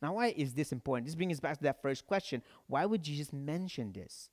Now, 0.00 0.14
why 0.14 0.34
is 0.36 0.52
this 0.52 0.72
important? 0.72 1.06
This 1.06 1.14
brings 1.14 1.34
us 1.34 1.40
back 1.40 1.58
to 1.58 1.62
that 1.62 1.80
first 1.80 2.06
question. 2.08 2.42
Why 2.66 2.84
would 2.84 3.02
Jesus 3.04 3.32
mention 3.32 3.92
this? 3.92 4.30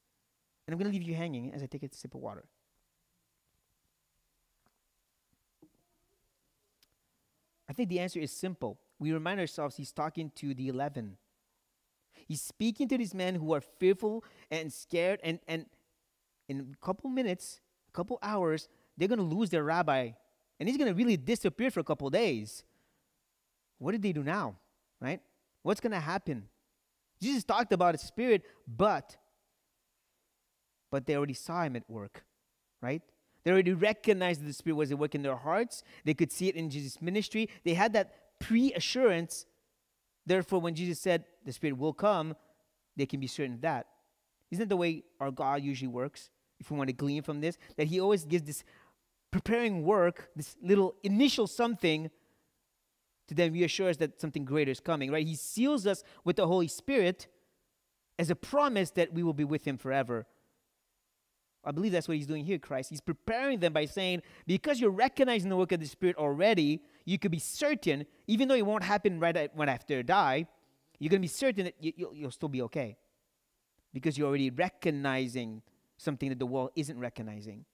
And 0.65 0.73
I'm 0.73 0.79
going 0.79 0.91
to 0.91 0.97
leave 0.97 1.07
you 1.07 1.13
hanging 1.13 1.53
as 1.53 1.61
I 1.61 1.67
take 1.67 1.83
a 1.83 1.89
sip 1.95 2.15
of 2.15 2.21
water. 2.21 2.45
I 7.69 7.73
think 7.73 7.89
the 7.89 7.99
answer 7.99 8.19
is 8.19 8.31
simple. 8.31 8.79
We 8.97 9.13
remind 9.13 9.39
ourselves 9.39 9.77
he's 9.77 9.91
talking 9.91 10.31
to 10.37 10.55
the 10.55 10.69
11. 10.69 11.17
He's 12.29 12.41
speaking 12.41 12.87
to 12.89 12.97
these 12.97 13.13
men 13.13 13.35
who 13.35 13.53
are 13.53 13.59
fearful 13.59 14.23
and 14.49 14.71
scared, 14.71 15.19
and, 15.23 15.39
and 15.47 15.65
in 16.47 16.75
a 16.79 16.85
couple 16.85 17.09
minutes, 17.09 17.59
a 17.89 17.91
couple 17.91 18.19
hours, 18.21 18.69
they're 18.95 19.07
going 19.07 19.19
to 19.19 19.25
lose 19.25 19.49
their 19.49 19.63
rabbi, 19.63 20.11
and 20.59 20.69
he's 20.69 20.77
going 20.77 20.87
to 20.87 20.93
really 20.93 21.17
disappear 21.17 21.71
for 21.71 21.79
a 21.79 21.83
couple 21.83 22.09
days. 22.11 22.63
What 23.79 23.93
did 23.93 24.03
they 24.03 24.13
do 24.13 24.23
now? 24.23 24.55
Right? 25.01 25.21
What's 25.63 25.81
going 25.81 25.93
to 25.93 25.99
happen? 25.99 26.47
Jesus 27.21 27.43
talked 27.43 27.73
about 27.73 27.95
his 27.95 28.01
spirit, 28.01 28.43
but 28.67 29.17
but 30.91 31.05
they 31.05 31.15
already 31.15 31.33
saw 31.33 31.63
him 31.63 31.75
at 31.75 31.89
work, 31.89 32.23
right? 32.81 33.01
They 33.43 33.51
already 33.51 33.73
recognized 33.73 34.41
that 34.41 34.45
the 34.45 34.53
Spirit 34.53 34.75
was 34.75 34.91
at 34.91 34.97
work 34.97 35.15
in 35.15 35.21
their 35.21 35.35
hearts. 35.35 35.83
They 36.03 36.13
could 36.13 36.31
see 36.31 36.49
it 36.49 36.55
in 36.55 36.69
Jesus' 36.69 37.01
ministry. 37.01 37.49
They 37.63 37.73
had 37.73 37.93
that 37.93 38.39
pre 38.39 38.73
assurance. 38.73 39.45
Therefore, 40.29 40.61
when 40.61 40.75
Jesus 40.75 40.99
said 40.99 41.25
the 41.43 41.51
Spirit 41.51 41.75
will 41.79 41.91
come, 41.91 42.35
they 42.95 43.07
can 43.07 43.19
be 43.19 43.25
certain 43.25 43.55
of 43.55 43.61
that. 43.61 43.87
Isn't 44.51 44.61
that 44.61 44.69
the 44.69 44.77
way 44.77 45.03
our 45.19 45.31
God 45.31 45.63
usually 45.63 45.87
works? 45.87 46.29
If 46.59 46.69
we 46.69 46.77
want 46.77 46.89
to 46.89 46.93
glean 46.93 47.23
from 47.23 47.41
this, 47.41 47.57
that 47.77 47.87
He 47.87 47.99
always 47.99 48.25
gives 48.25 48.43
this 48.43 48.63
preparing 49.31 49.81
work, 49.83 50.29
this 50.35 50.55
little 50.61 50.93
initial 51.01 51.47
something, 51.47 52.11
to 53.27 53.33
then 53.33 53.51
reassure 53.53 53.89
us 53.89 53.97
that 53.97 54.21
something 54.21 54.45
greater 54.45 54.69
is 54.69 54.79
coming, 54.79 55.11
right? 55.11 55.25
He 55.25 55.35
seals 55.35 55.87
us 55.87 56.03
with 56.23 56.35
the 56.35 56.45
Holy 56.45 56.67
Spirit 56.67 57.27
as 58.19 58.29
a 58.29 58.35
promise 58.35 58.91
that 58.91 59.11
we 59.11 59.23
will 59.23 59.33
be 59.33 59.43
with 59.43 59.65
Him 59.65 59.79
forever. 59.79 60.27
I 61.63 61.71
believe 61.71 61.91
that's 61.91 62.07
what 62.07 62.17
He's 62.17 62.27
doing 62.27 62.45
here, 62.45 62.57
Christ. 62.57 62.89
He's 62.89 63.01
preparing 63.01 63.59
them 63.59 63.73
by 63.73 63.85
saying, 63.85 64.21
because 64.47 64.79
you're 64.79 64.91
recognizing 64.91 65.49
the 65.49 65.57
work 65.57 65.71
of 65.71 65.79
the 65.79 65.85
Spirit 65.85 66.15
already, 66.15 66.81
you 67.05 67.19
could 67.19 67.31
be 67.31 67.39
certain, 67.39 68.05
even 68.27 68.47
though 68.47 68.55
it 68.55 68.65
won't 68.65 68.83
happen 68.83 69.19
right 69.19 69.35
at, 69.35 69.55
when 69.55 69.69
after 69.69 70.01
die, 70.01 70.47
you're 70.99 71.09
going 71.09 71.21
to 71.21 71.25
be 71.25 71.27
certain 71.27 71.65
that 71.65 71.75
you, 71.79 71.93
you'll, 71.95 72.15
you'll 72.15 72.31
still 72.31 72.49
be 72.49 72.61
okay. 72.63 72.97
Because 73.93 74.17
you're 74.17 74.27
already 74.27 74.49
recognizing 74.49 75.61
something 75.97 76.29
that 76.29 76.39
the 76.39 76.45
world 76.45 76.71
isn't 76.75 76.99
recognizing. 76.99 77.65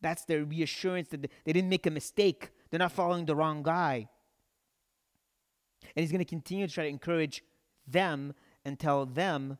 That's 0.00 0.24
their 0.24 0.44
reassurance 0.44 1.08
that 1.08 1.22
they 1.44 1.52
didn't 1.52 1.70
make 1.70 1.86
a 1.86 1.90
mistake. 1.90 2.50
They're 2.70 2.78
not 2.78 2.92
following 2.92 3.24
the 3.24 3.34
wrong 3.34 3.62
guy. 3.62 4.08
And 5.96 6.02
he's 6.02 6.12
going 6.12 6.18
to 6.18 6.24
continue 6.24 6.66
to 6.66 6.72
try 6.72 6.84
to 6.84 6.90
encourage 6.90 7.42
them 7.86 8.34
and 8.64 8.78
tell 8.78 9.06
them, 9.06 9.58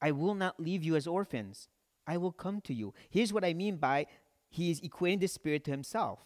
I 0.00 0.12
will 0.12 0.34
not 0.34 0.60
leave 0.60 0.84
you 0.84 0.96
as 0.96 1.06
orphans. 1.06 1.68
I 2.06 2.16
will 2.16 2.32
come 2.32 2.60
to 2.62 2.74
you. 2.74 2.94
Here's 3.10 3.32
what 3.32 3.44
I 3.44 3.54
mean 3.54 3.76
by 3.76 4.06
he 4.48 4.70
is 4.70 4.80
equating 4.80 5.20
the 5.20 5.26
Spirit 5.26 5.64
to 5.64 5.70
himself. 5.70 6.20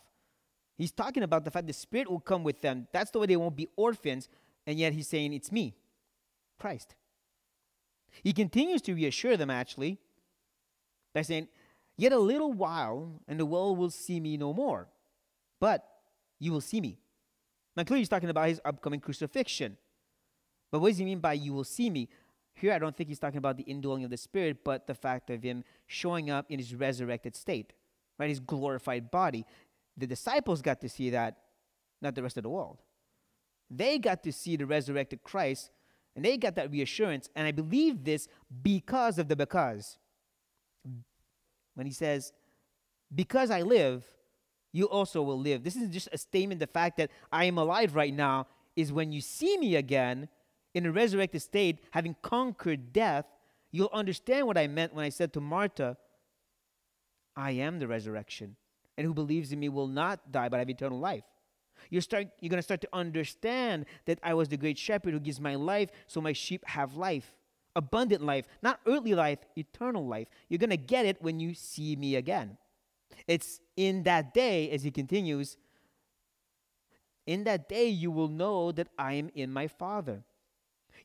He's 0.76 0.92
talking 0.92 1.22
about 1.22 1.44
the 1.44 1.50
fact 1.50 1.66
the 1.66 1.72
Spirit 1.72 2.10
will 2.10 2.20
come 2.20 2.44
with 2.44 2.60
them. 2.60 2.86
That's 2.92 3.10
the 3.10 3.18
way 3.18 3.26
they 3.26 3.36
won't 3.36 3.56
be 3.56 3.68
orphans. 3.76 4.28
And 4.66 4.78
yet 4.78 4.92
he's 4.92 5.08
saying, 5.08 5.32
It's 5.32 5.50
me, 5.50 5.74
Christ. 6.58 6.94
He 8.22 8.32
continues 8.32 8.82
to 8.82 8.94
reassure 8.94 9.36
them, 9.36 9.50
actually, 9.50 9.98
by 11.14 11.22
saying, 11.22 11.48
Yet 11.96 12.12
a 12.12 12.18
little 12.18 12.52
while, 12.52 13.20
and 13.26 13.40
the 13.40 13.46
world 13.46 13.76
will 13.76 13.90
see 13.90 14.20
me 14.20 14.36
no 14.36 14.52
more. 14.52 14.88
But 15.58 15.84
you 16.38 16.52
will 16.52 16.60
see 16.60 16.80
me. 16.80 16.98
Now, 17.76 17.84
clearly, 17.84 18.02
he's 18.02 18.08
talking 18.08 18.30
about 18.30 18.48
his 18.48 18.60
upcoming 18.64 19.00
crucifixion. 19.00 19.76
But 20.70 20.80
what 20.80 20.90
does 20.90 20.98
he 20.98 21.04
mean 21.04 21.20
by 21.20 21.32
you 21.32 21.52
will 21.52 21.64
see 21.64 21.90
me? 21.90 22.08
Here, 22.60 22.72
I 22.72 22.78
don't 22.78 22.96
think 22.96 23.08
he's 23.08 23.18
talking 23.20 23.38
about 23.38 23.56
the 23.56 23.62
indwelling 23.64 24.04
of 24.04 24.10
the 24.10 24.16
Spirit, 24.16 24.64
but 24.64 24.86
the 24.86 24.94
fact 24.94 25.30
of 25.30 25.42
him 25.42 25.64
showing 25.86 26.28
up 26.28 26.46
in 26.48 26.58
his 26.58 26.74
resurrected 26.74 27.36
state, 27.36 27.72
right? 28.18 28.28
His 28.28 28.40
glorified 28.40 29.10
body. 29.10 29.44
The 29.96 30.06
disciples 30.06 30.60
got 30.60 30.80
to 30.80 30.88
see 30.88 31.10
that, 31.10 31.38
not 32.02 32.14
the 32.14 32.22
rest 32.22 32.36
of 32.36 32.42
the 32.42 32.48
world. 32.48 32.82
They 33.70 33.98
got 33.98 34.22
to 34.24 34.32
see 34.32 34.56
the 34.56 34.66
resurrected 34.66 35.22
Christ, 35.22 35.70
and 36.16 36.24
they 36.24 36.36
got 36.36 36.56
that 36.56 36.70
reassurance. 36.72 37.28
And 37.36 37.46
I 37.46 37.52
believe 37.52 38.04
this 38.04 38.28
because 38.62 39.18
of 39.18 39.28
the 39.28 39.36
because. 39.36 39.98
When 41.74 41.86
he 41.86 41.92
says, 41.92 42.32
Because 43.14 43.50
I 43.50 43.62
live, 43.62 44.04
you 44.72 44.86
also 44.86 45.22
will 45.22 45.38
live. 45.38 45.62
This 45.62 45.76
isn't 45.76 45.92
just 45.92 46.08
a 46.12 46.18
statement, 46.18 46.60
the 46.60 46.66
fact 46.66 46.96
that 46.96 47.10
I 47.30 47.44
am 47.44 47.56
alive 47.56 47.94
right 47.94 48.12
now 48.12 48.46
is 48.74 48.92
when 48.92 49.12
you 49.12 49.20
see 49.20 49.56
me 49.58 49.76
again 49.76 50.28
in 50.74 50.86
a 50.86 50.92
resurrected 50.92 51.42
state, 51.42 51.78
having 51.90 52.16
conquered 52.22 52.92
death, 52.92 53.26
you'll 53.70 53.90
understand 53.92 54.46
what 54.46 54.58
I 54.58 54.66
meant 54.66 54.94
when 54.94 55.04
I 55.04 55.08
said 55.08 55.32
to 55.34 55.40
Martha, 55.40 55.96
I 57.36 57.52
am 57.52 57.78
the 57.78 57.86
resurrection, 57.86 58.56
and 58.96 59.06
who 59.06 59.14
believes 59.14 59.52
in 59.52 59.60
me 59.60 59.68
will 59.68 59.86
not 59.86 60.32
die 60.32 60.48
but 60.48 60.58
have 60.58 60.70
eternal 60.70 60.98
life. 60.98 61.24
You're, 61.90 62.02
start, 62.02 62.26
you're 62.40 62.50
going 62.50 62.58
to 62.58 62.62
start 62.62 62.80
to 62.82 62.88
understand 62.92 63.86
that 64.06 64.18
I 64.22 64.34
was 64.34 64.48
the 64.48 64.56
great 64.56 64.78
shepherd 64.78 65.12
who 65.12 65.20
gives 65.20 65.40
my 65.40 65.54
life 65.54 65.90
so 66.06 66.20
my 66.20 66.32
sheep 66.32 66.64
have 66.66 66.94
life. 66.94 67.34
Abundant 67.76 68.24
life, 68.24 68.46
not 68.62 68.80
earthly 68.86 69.14
life, 69.14 69.38
eternal 69.56 70.06
life. 70.06 70.26
You're 70.48 70.58
going 70.58 70.70
to 70.70 70.76
get 70.76 71.06
it 71.06 71.22
when 71.22 71.38
you 71.38 71.54
see 71.54 71.94
me 71.94 72.16
again. 72.16 72.58
It's 73.28 73.60
in 73.76 74.02
that 74.02 74.34
day, 74.34 74.70
as 74.70 74.82
he 74.82 74.90
continues, 74.90 75.56
in 77.26 77.44
that 77.44 77.68
day 77.68 77.88
you 77.88 78.10
will 78.10 78.28
know 78.28 78.72
that 78.72 78.88
I 78.98 79.14
am 79.14 79.30
in 79.34 79.52
my 79.52 79.68
Father. 79.68 80.24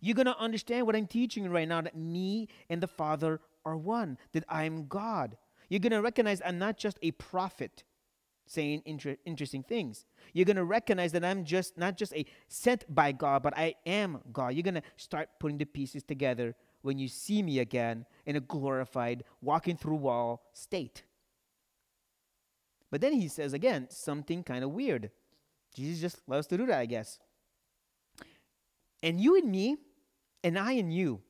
You're 0.04 0.16
going 0.16 0.26
to 0.26 0.38
understand 0.38 0.86
what 0.86 0.98
I'm 0.98 1.08
teaching 1.08 1.46
you 1.46 1.50
right 1.50 1.66
now 1.66 1.80
that 1.80 1.96
me 1.96 2.50
and 2.70 2.84
the 2.84 2.88
Father 2.88 3.40
are 3.64 3.78
one, 3.78 4.18
that 4.34 4.44
I 4.50 4.66
am 4.66 4.88
God. 4.88 5.38
You're 5.70 5.80
going 5.80 5.94
to 5.94 6.02
recognize 6.02 6.42
I'm 6.46 6.60
not 6.60 6.78
just 6.78 7.00
a 7.02 7.12
prophet 7.12 7.86
saying 8.46 8.82
inter- 8.84 9.16
interesting 9.24 9.64
things. 9.64 10.06
You're 10.34 10.44
going 10.44 10.58
to 10.58 10.66
recognize 10.66 11.14
that 11.14 11.24
I'm 11.24 11.46
just 11.46 11.78
not 11.78 11.96
just 11.96 12.14
a 12.16 12.26
sent 12.50 12.94
by 12.94 13.14
God, 13.14 13.44
but 13.44 13.58
I 13.58 13.76
am 13.86 14.20
God. 14.34 14.56
You're 14.56 14.64
going 14.64 14.74
to 14.74 14.84
start 14.98 15.30
putting 15.40 15.58
the 15.58 15.64
pieces 15.64 16.04
together 16.04 16.54
when 16.82 17.00
you 17.00 17.08
see 17.08 17.42
me 17.42 17.60
again 17.60 18.06
in 18.26 18.36
a 18.36 18.42
glorified, 18.42 19.24
walking 19.42 19.78
through 19.78 19.96
wall 19.96 20.44
state. 20.52 21.04
But 22.92 23.00
then 23.00 23.14
he 23.14 23.30
says 23.30 23.54
again 23.54 23.88
something 23.90 24.44
kind 24.44 24.66
of 24.66 24.72
weird. 24.72 25.12
Jesus 25.74 26.02
just 26.02 26.28
loves 26.28 26.46
to 26.48 26.58
do 26.58 26.66
that, 26.66 26.80
I 26.80 26.88
guess. 26.88 27.20
And 29.02 29.20
you 29.20 29.38
and 29.38 29.50
me, 29.50 29.78
and 30.44 30.58
I 30.58 30.74
and 30.74 30.94
you, 30.94 31.22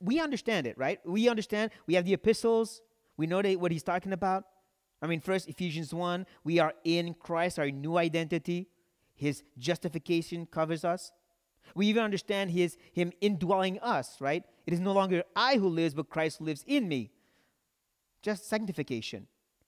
we 0.00 0.20
understand 0.20 0.66
it, 0.66 0.76
right? 0.76 0.98
We 1.04 1.28
understand. 1.28 1.70
We 1.86 1.94
have 1.94 2.04
the 2.04 2.14
epistles. 2.14 2.82
We 3.16 3.26
know 3.26 3.40
that 3.42 3.60
what 3.60 3.72
he's 3.72 3.82
talking 3.82 4.12
about. 4.12 4.44
I 5.00 5.06
mean, 5.06 5.20
first, 5.20 5.48
Ephesians 5.48 5.92
1, 5.92 6.26
we 6.44 6.58
are 6.58 6.74
in 6.84 7.14
Christ, 7.14 7.58
our 7.58 7.70
new 7.70 7.96
identity. 7.98 8.68
His 9.14 9.42
justification 9.58 10.46
covers 10.46 10.84
us. 10.84 11.12
We 11.74 11.86
even 11.86 12.02
understand 12.02 12.50
his, 12.50 12.76
him 12.92 13.12
indwelling 13.20 13.78
us, 13.80 14.20
right? 14.20 14.44
It 14.66 14.72
is 14.72 14.80
no 14.80 14.92
longer 14.92 15.22
I 15.34 15.56
who 15.56 15.68
lives, 15.68 15.94
but 15.94 16.08
Christ 16.08 16.40
lives 16.40 16.64
in 16.66 16.88
me. 16.88 17.10
Just 18.22 18.48
sanctification. 18.48 19.26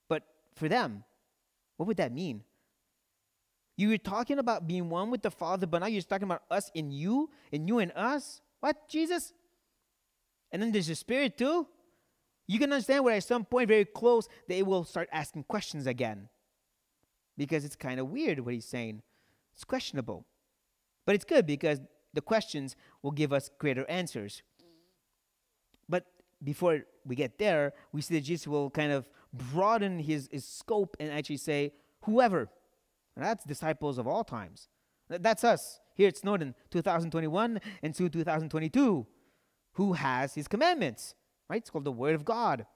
But 0.08 0.22
for 0.54 0.68
them, 0.68 1.04
what 1.76 1.86
would 1.86 1.96
that 1.96 2.12
mean? 2.12 2.42
You 3.76 3.88
were 3.88 3.98
talking 3.98 4.38
about 4.38 4.68
being 4.68 4.88
one 4.88 5.10
with 5.10 5.22
the 5.22 5.30
Father, 5.30 5.66
but 5.66 5.80
now 5.80 5.86
you're 5.86 6.02
talking 6.02 6.24
about 6.24 6.42
us 6.50 6.70
in 6.74 6.92
you, 6.92 7.30
and 7.52 7.66
you 7.68 7.78
and 7.80 7.90
us? 7.96 8.40
What, 8.64 8.88
Jesus? 8.88 9.34
And 10.50 10.62
then 10.62 10.72
there's 10.72 10.86
the 10.86 10.94
Spirit 10.94 11.36
too? 11.36 11.66
You 12.46 12.58
can 12.58 12.72
understand 12.72 13.04
where 13.04 13.14
at 13.14 13.22
some 13.22 13.44
point, 13.44 13.68
very 13.68 13.84
close, 13.84 14.26
they 14.48 14.62
will 14.62 14.84
start 14.84 15.06
asking 15.12 15.44
questions 15.44 15.86
again. 15.86 16.30
Because 17.36 17.66
it's 17.66 17.76
kind 17.76 18.00
of 18.00 18.08
weird 18.08 18.40
what 18.40 18.54
he's 18.54 18.64
saying. 18.64 19.02
It's 19.52 19.64
questionable. 19.64 20.24
But 21.04 21.14
it's 21.14 21.26
good 21.26 21.44
because 21.44 21.78
the 22.14 22.22
questions 22.22 22.74
will 23.02 23.10
give 23.10 23.34
us 23.34 23.50
greater 23.58 23.84
answers. 23.86 24.42
But 25.86 26.06
before 26.42 26.86
we 27.04 27.16
get 27.16 27.36
there, 27.36 27.74
we 27.92 28.00
see 28.00 28.14
that 28.14 28.22
Jesus 28.22 28.46
will 28.46 28.70
kind 28.70 28.92
of 28.92 29.10
broaden 29.30 29.98
his, 29.98 30.30
his 30.32 30.46
scope 30.46 30.96
and 30.98 31.10
actually 31.10 31.36
say, 31.36 31.74
whoever. 32.04 32.48
And 33.14 33.26
that's 33.26 33.44
disciples 33.44 33.98
of 33.98 34.06
all 34.06 34.24
times. 34.24 34.68
That's 35.10 35.44
us 35.44 35.80
here 35.94 36.08
at 36.08 36.16
Snowdon 36.16 36.54
2021 36.70 37.60
and 37.82 37.96
soon 37.96 38.10
2022. 38.10 39.06
Who 39.72 39.92
has 39.94 40.34
his 40.34 40.46
commandments? 40.46 41.14
right? 41.48 41.58
It's 41.60 41.70
called 41.70 41.84
the 41.84 41.92
Word 41.92 42.14
of 42.14 42.24
God 42.24 42.66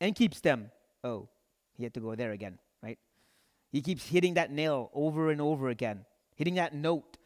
and 0.00 0.14
keeps 0.14 0.40
them. 0.40 0.70
Oh, 1.04 1.28
he 1.74 1.84
had 1.84 1.94
to 1.94 2.00
go 2.00 2.14
there 2.14 2.32
again, 2.32 2.58
right? 2.82 2.98
He 3.70 3.80
keeps 3.80 4.06
hitting 4.06 4.34
that 4.34 4.50
nail 4.50 4.90
over 4.94 5.30
and 5.30 5.40
over 5.40 5.68
again, 5.68 6.04
hitting 6.36 6.54
that 6.54 6.74
note. 6.74 7.18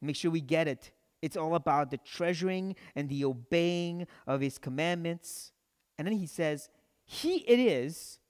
Make 0.00 0.16
sure 0.16 0.30
we 0.30 0.40
get 0.40 0.68
it. 0.68 0.92
It's 1.20 1.36
all 1.36 1.54
about 1.54 1.90
the 1.90 1.98
treasuring 1.98 2.76
and 2.96 3.08
the 3.08 3.24
obeying 3.24 4.06
of 4.26 4.40
his 4.40 4.56
commandments. 4.56 5.52
And 5.98 6.06
then 6.06 6.14
he 6.14 6.26
says, 6.26 6.70
He 7.04 7.38
it 7.38 7.58
is 7.58 8.20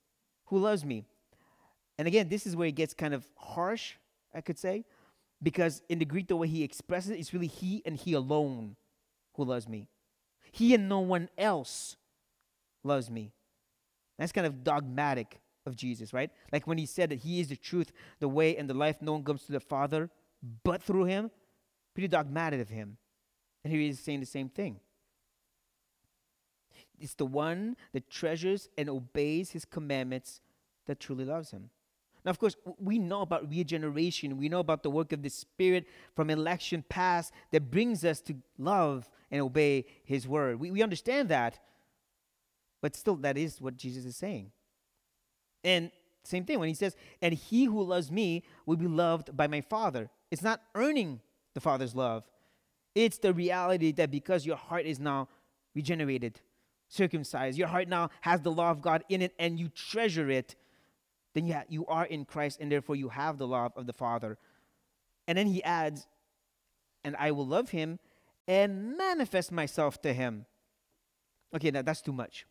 who 0.46 0.58
loves 0.58 0.84
me. 0.84 1.04
And 1.98 2.08
again, 2.08 2.28
this 2.28 2.46
is 2.46 2.56
where 2.56 2.66
it 2.66 2.74
gets 2.74 2.94
kind 2.94 3.14
of 3.14 3.28
harsh, 3.36 3.94
I 4.34 4.40
could 4.40 4.58
say, 4.58 4.84
because 5.42 5.82
in 5.88 5.98
the 5.98 6.04
Greek, 6.04 6.28
the 6.28 6.36
way 6.36 6.48
he 6.48 6.62
expresses 6.62 7.10
it, 7.10 7.18
it's 7.18 7.32
really 7.32 7.46
he 7.46 7.82
and 7.84 7.96
he 7.96 8.12
alone 8.12 8.76
who 9.34 9.44
loves 9.44 9.68
me. 9.68 9.88
He 10.52 10.74
and 10.74 10.88
no 10.88 11.00
one 11.00 11.28
else 11.38 11.96
loves 12.84 13.10
me. 13.10 13.32
That's 14.18 14.32
kind 14.32 14.46
of 14.46 14.64
dogmatic 14.64 15.40
of 15.66 15.76
Jesus, 15.76 16.12
right? 16.12 16.30
Like 16.52 16.66
when 16.66 16.78
he 16.78 16.86
said 16.86 17.10
that 17.10 17.20
he 17.20 17.40
is 17.40 17.48
the 17.48 17.56
truth, 17.56 17.92
the 18.18 18.28
way, 18.28 18.56
and 18.56 18.68
the 18.68 18.74
life, 18.74 18.96
no 19.00 19.12
one 19.12 19.24
comes 19.24 19.44
to 19.44 19.52
the 19.52 19.60
Father 19.60 20.10
but 20.64 20.82
through 20.82 21.04
him. 21.04 21.30
Pretty 21.94 22.08
dogmatic 22.08 22.60
of 22.60 22.68
him. 22.68 22.96
And 23.64 23.72
here 23.72 23.80
he 23.80 23.88
is 23.88 24.00
saying 24.00 24.20
the 24.20 24.26
same 24.26 24.48
thing. 24.48 24.80
It's 26.98 27.14
the 27.14 27.26
one 27.26 27.76
that 27.92 28.10
treasures 28.10 28.68
and 28.76 28.90
obeys 28.90 29.52
his 29.52 29.64
commandments 29.64 30.40
that 30.86 31.00
truly 31.00 31.24
loves 31.24 31.50
him. 31.50 31.70
Now, 32.24 32.30
of 32.30 32.38
course, 32.38 32.56
we 32.78 32.98
know 32.98 33.22
about 33.22 33.48
regeneration. 33.48 34.36
We 34.36 34.48
know 34.48 34.60
about 34.60 34.82
the 34.82 34.90
work 34.90 35.12
of 35.12 35.22
the 35.22 35.30
Spirit 35.30 35.86
from 36.14 36.30
election 36.30 36.84
past 36.88 37.32
that 37.50 37.70
brings 37.70 38.04
us 38.04 38.20
to 38.22 38.36
love 38.58 39.08
and 39.30 39.40
obey 39.40 39.86
His 40.04 40.28
word. 40.28 40.60
We, 40.60 40.70
we 40.70 40.82
understand 40.82 41.28
that. 41.30 41.58
But 42.82 42.96
still, 42.96 43.16
that 43.16 43.36
is 43.36 43.60
what 43.60 43.76
Jesus 43.76 44.04
is 44.04 44.16
saying. 44.16 44.52
And 45.62 45.90
same 46.24 46.44
thing 46.44 46.58
when 46.58 46.68
he 46.68 46.74
says, 46.74 46.96
and 47.22 47.34
he 47.34 47.64
who 47.64 47.82
loves 47.82 48.10
me 48.10 48.44
will 48.66 48.76
be 48.76 48.86
loved 48.86 49.36
by 49.36 49.46
my 49.46 49.60
Father. 49.60 50.10
It's 50.30 50.42
not 50.42 50.62
earning 50.74 51.20
the 51.54 51.60
Father's 51.60 51.94
love, 51.94 52.24
it's 52.94 53.18
the 53.18 53.32
reality 53.32 53.92
that 53.92 54.10
because 54.10 54.46
your 54.46 54.56
heart 54.56 54.86
is 54.86 55.00
now 55.00 55.28
regenerated, 55.74 56.40
circumcised, 56.88 57.58
your 57.58 57.68
heart 57.68 57.88
now 57.88 58.10
has 58.20 58.40
the 58.40 58.52
law 58.52 58.70
of 58.70 58.82
God 58.82 59.04
in 59.08 59.22
it, 59.22 59.34
and 59.38 59.58
you 59.58 59.68
treasure 59.68 60.30
it, 60.30 60.54
then 61.34 61.46
you, 61.46 61.54
ha- 61.54 61.64
you 61.68 61.86
are 61.86 62.04
in 62.04 62.24
Christ, 62.24 62.58
and 62.60 62.70
therefore 62.70 62.96
you 62.96 63.08
have 63.08 63.38
the 63.38 63.46
love 63.46 63.72
of 63.76 63.86
the 63.86 63.92
Father. 63.92 64.38
And 65.28 65.38
then 65.38 65.46
he 65.46 65.62
adds, 65.62 66.06
and 67.04 67.16
I 67.18 67.30
will 67.30 67.46
love 67.46 67.70
him 67.70 67.98
and 68.48 68.96
manifest 68.96 69.52
myself 69.52 70.02
to 70.02 70.12
him. 70.12 70.46
Okay, 71.54 71.70
now 71.70 71.82
that's 71.82 72.02
too 72.02 72.12
much. 72.12 72.46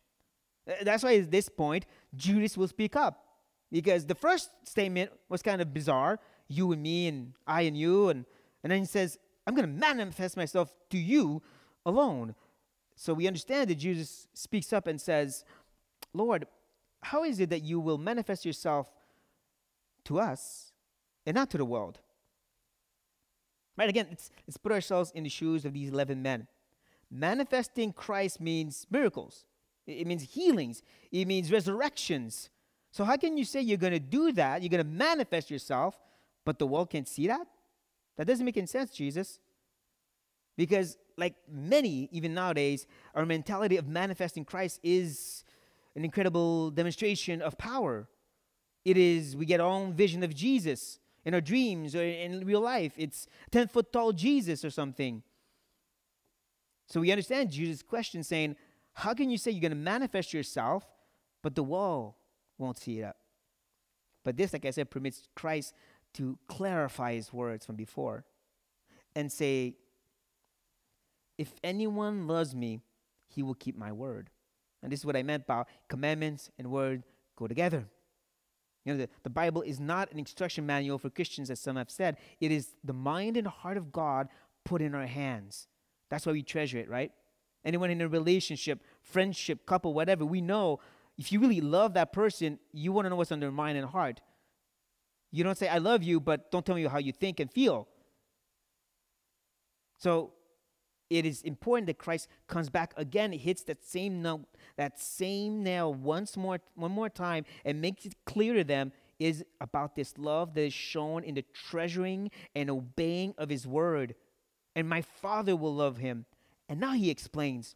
That's 0.82 1.02
why 1.02 1.16
at 1.16 1.30
this 1.30 1.48
point, 1.48 1.86
Judas 2.16 2.56
will 2.56 2.68
speak 2.68 2.96
up. 2.96 3.26
Because 3.72 4.06
the 4.06 4.14
first 4.14 4.50
statement 4.64 5.10
was 5.28 5.42
kind 5.42 5.62
of 5.62 5.72
bizarre 5.72 6.18
you 6.48 6.72
and 6.72 6.82
me, 6.82 7.06
and 7.06 7.34
I 7.46 7.62
and 7.62 7.76
you. 7.76 8.08
And, 8.08 8.24
and 8.62 8.72
then 8.72 8.80
he 8.80 8.86
says, 8.86 9.18
I'm 9.46 9.54
going 9.54 9.68
to 9.68 9.72
manifest 9.72 10.36
myself 10.36 10.74
to 10.90 10.98
you 10.98 11.42
alone. 11.86 12.34
So 12.96 13.14
we 13.14 13.26
understand 13.26 13.70
that 13.70 13.76
Jesus 13.76 14.26
speaks 14.34 14.72
up 14.72 14.86
and 14.86 15.00
says, 15.00 15.44
Lord, 16.12 16.46
how 17.02 17.24
is 17.24 17.40
it 17.40 17.50
that 17.50 17.62
you 17.62 17.80
will 17.80 17.98
manifest 17.98 18.44
yourself 18.44 18.86
to 20.04 20.20
us 20.20 20.72
and 21.26 21.34
not 21.34 21.50
to 21.50 21.58
the 21.58 21.64
world? 21.64 21.98
Right? 23.76 23.88
Again, 23.88 24.06
let's, 24.10 24.30
let's 24.46 24.56
put 24.56 24.72
ourselves 24.72 25.10
in 25.14 25.24
the 25.24 25.30
shoes 25.30 25.64
of 25.64 25.72
these 25.72 25.90
11 25.90 26.20
men. 26.20 26.46
Manifesting 27.10 27.92
Christ 27.92 28.40
means 28.40 28.86
miracles, 28.90 29.46
it 29.86 30.06
means 30.06 30.22
healings, 30.22 30.82
it 31.10 31.26
means 31.26 31.50
resurrections. 31.50 32.50
So, 32.92 33.04
how 33.04 33.16
can 33.16 33.38
you 33.38 33.44
say 33.44 33.60
you're 33.60 33.78
going 33.78 33.92
to 33.92 34.00
do 34.00 34.32
that? 34.32 34.62
You're 34.62 34.68
going 34.68 34.84
to 34.84 34.90
manifest 34.90 35.50
yourself, 35.50 35.98
but 36.44 36.58
the 36.58 36.66
world 36.66 36.90
can't 36.90 37.08
see 37.08 37.26
that? 37.28 37.46
That 38.16 38.26
doesn't 38.26 38.44
make 38.44 38.56
any 38.56 38.66
sense, 38.66 38.90
Jesus. 38.90 39.38
Because, 40.56 40.98
like 41.16 41.34
many, 41.50 42.08
even 42.12 42.34
nowadays, 42.34 42.86
our 43.14 43.24
mentality 43.24 43.76
of 43.76 43.88
manifesting 43.88 44.44
Christ 44.44 44.80
is 44.82 45.44
an 45.96 46.04
incredible 46.04 46.70
demonstration 46.70 47.42
of 47.42 47.58
power. 47.58 48.08
It 48.84 48.96
is, 48.96 49.36
we 49.36 49.46
get 49.46 49.60
our 49.60 49.68
own 49.68 49.92
vision 49.92 50.22
of 50.22 50.34
Jesus 50.34 50.98
in 51.24 51.34
our 51.34 51.40
dreams 51.40 51.94
or 51.94 52.02
in 52.02 52.44
real 52.46 52.60
life. 52.60 52.92
It's 52.96 53.26
10 53.50 53.68
foot 53.68 53.92
tall 53.92 54.12
Jesus 54.12 54.64
or 54.64 54.70
something. 54.70 55.22
So 56.86 57.00
we 57.00 57.12
understand 57.12 57.50
Jesus' 57.50 57.82
question 57.82 58.22
saying, 58.22 58.56
How 58.94 59.14
can 59.14 59.30
you 59.30 59.38
say 59.38 59.50
you're 59.50 59.60
going 59.60 59.70
to 59.70 59.76
manifest 59.76 60.32
yourself, 60.32 60.84
but 61.42 61.54
the 61.54 61.62
wall 61.62 62.18
won't 62.58 62.78
see 62.78 63.00
it 63.00 63.04
up? 63.04 63.16
But 64.24 64.36
this, 64.36 64.52
like 64.52 64.64
I 64.64 64.70
said, 64.70 64.90
permits 64.90 65.28
Christ 65.34 65.74
to 66.14 66.38
clarify 66.48 67.14
his 67.14 67.32
words 67.32 67.64
from 67.64 67.76
before 67.76 68.24
and 69.14 69.30
say, 69.30 69.76
If 71.38 71.52
anyone 71.62 72.26
loves 72.26 72.54
me, 72.54 72.80
he 73.28 73.42
will 73.42 73.54
keep 73.54 73.76
my 73.76 73.92
word. 73.92 74.30
And 74.82 74.90
this 74.90 75.00
is 75.00 75.06
what 75.06 75.16
I 75.16 75.22
meant 75.22 75.46
by 75.46 75.64
commandments 75.88 76.50
and 76.58 76.70
word 76.70 77.02
go 77.36 77.46
together. 77.46 77.86
You 78.84 78.94
know, 78.94 78.98
the, 79.00 79.08
the 79.22 79.30
Bible 79.30 79.62
is 79.62 79.78
not 79.78 80.10
an 80.10 80.18
instruction 80.18 80.64
manual 80.64 80.98
for 80.98 81.10
Christians, 81.10 81.50
as 81.50 81.60
some 81.60 81.76
have 81.76 81.90
said. 81.90 82.16
It 82.40 82.50
is 82.50 82.74
the 82.82 82.94
mind 82.94 83.36
and 83.36 83.46
heart 83.46 83.76
of 83.76 83.92
God 83.92 84.28
put 84.64 84.80
in 84.80 84.94
our 84.94 85.06
hands. 85.06 85.68
That's 86.08 86.24
why 86.24 86.32
we 86.32 86.42
treasure 86.42 86.78
it, 86.78 86.88
right? 86.88 87.12
Anyone 87.64 87.90
in 87.90 88.00
a 88.00 88.08
relationship, 88.08 88.82
friendship, 89.02 89.66
couple, 89.66 89.92
whatever, 89.92 90.24
we 90.24 90.40
know 90.40 90.80
if 91.18 91.30
you 91.30 91.40
really 91.40 91.60
love 91.60 91.94
that 91.94 92.12
person, 92.12 92.58
you 92.72 92.92
want 92.92 93.04
to 93.04 93.10
know 93.10 93.16
what's 93.16 93.32
on 93.32 93.40
their 93.40 93.50
mind 93.50 93.76
and 93.76 93.86
heart. 93.86 94.22
You 95.30 95.44
don't 95.44 95.58
say, 95.58 95.68
I 95.68 95.78
love 95.78 96.02
you, 96.02 96.18
but 96.18 96.50
don't 96.50 96.64
tell 96.64 96.74
me 96.74 96.84
how 96.86 96.98
you 96.98 97.12
think 97.12 97.38
and 97.38 97.52
feel. 97.52 97.86
So 99.98 100.32
it 101.10 101.26
is 101.26 101.42
important 101.42 101.88
that 101.88 101.98
Christ 101.98 102.28
comes 102.46 102.70
back 102.70 102.94
again, 102.96 103.32
hits 103.32 103.62
that 103.64 103.84
same 103.84 104.22
note, 104.22 104.46
that 104.76 104.98
same 104.98 105.62
nail 105.64 105.92
once 105.92 106.36
more, 106.36 106.60
one 106.76 106.92
more 106.92 107.08
time, 107.08 107.44
and 107.64 107.80
makes 107.80 108.06
it 108.06 108.14
clear 108.24 108.54
to 108.54 108.64
them 108.64 108.92
is 109.18 109.44
about 109.60 109.96
this 109.96 110.16
love 110.16 110.54
that 110.54 110.62
is 110.62 110.72
shown 110.72 111.24
in 111.24 111.34
the 111.34 111.44
treasuring 111.52 112.30
and 112.54 112.70
obeying 112.70 113.34
of 113.36 113.50
his 113.50 113.66
word. 113.66 114.14
And 114.74 114.88
my 114.88 115.02
Father 115.02 115.56
will 115.56 115.74
love 115.74 115.98
him. 115.98 116.24
And 116.68 116.80
now 116.80 116.92
he 116.92 117.10
explains, 117.10 117.74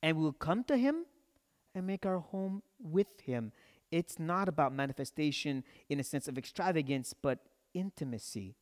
and 0.00 0.16
we 0.16 0.22
will 0.22 0.32
come 0.32 0.62
to 0.64 0.76
him 0.76 1.04
and 1.74 1.86
make 1.86 2.06
our 2.06 2.20
home 2.20 2.62
with 2.80 3.20
him. 3.20 3.52
It's 3.90 4.18
not 4.18 4.48
about 4.48 4.72
manifestation 4.72 5.64
in 5.90 5.98
a 6.00 6.04
sense 6.04 6.28
of 6.28 6.38
extravagance, 6.38 7.12
but 7.20 7.40
intimacy, 7.74 8.54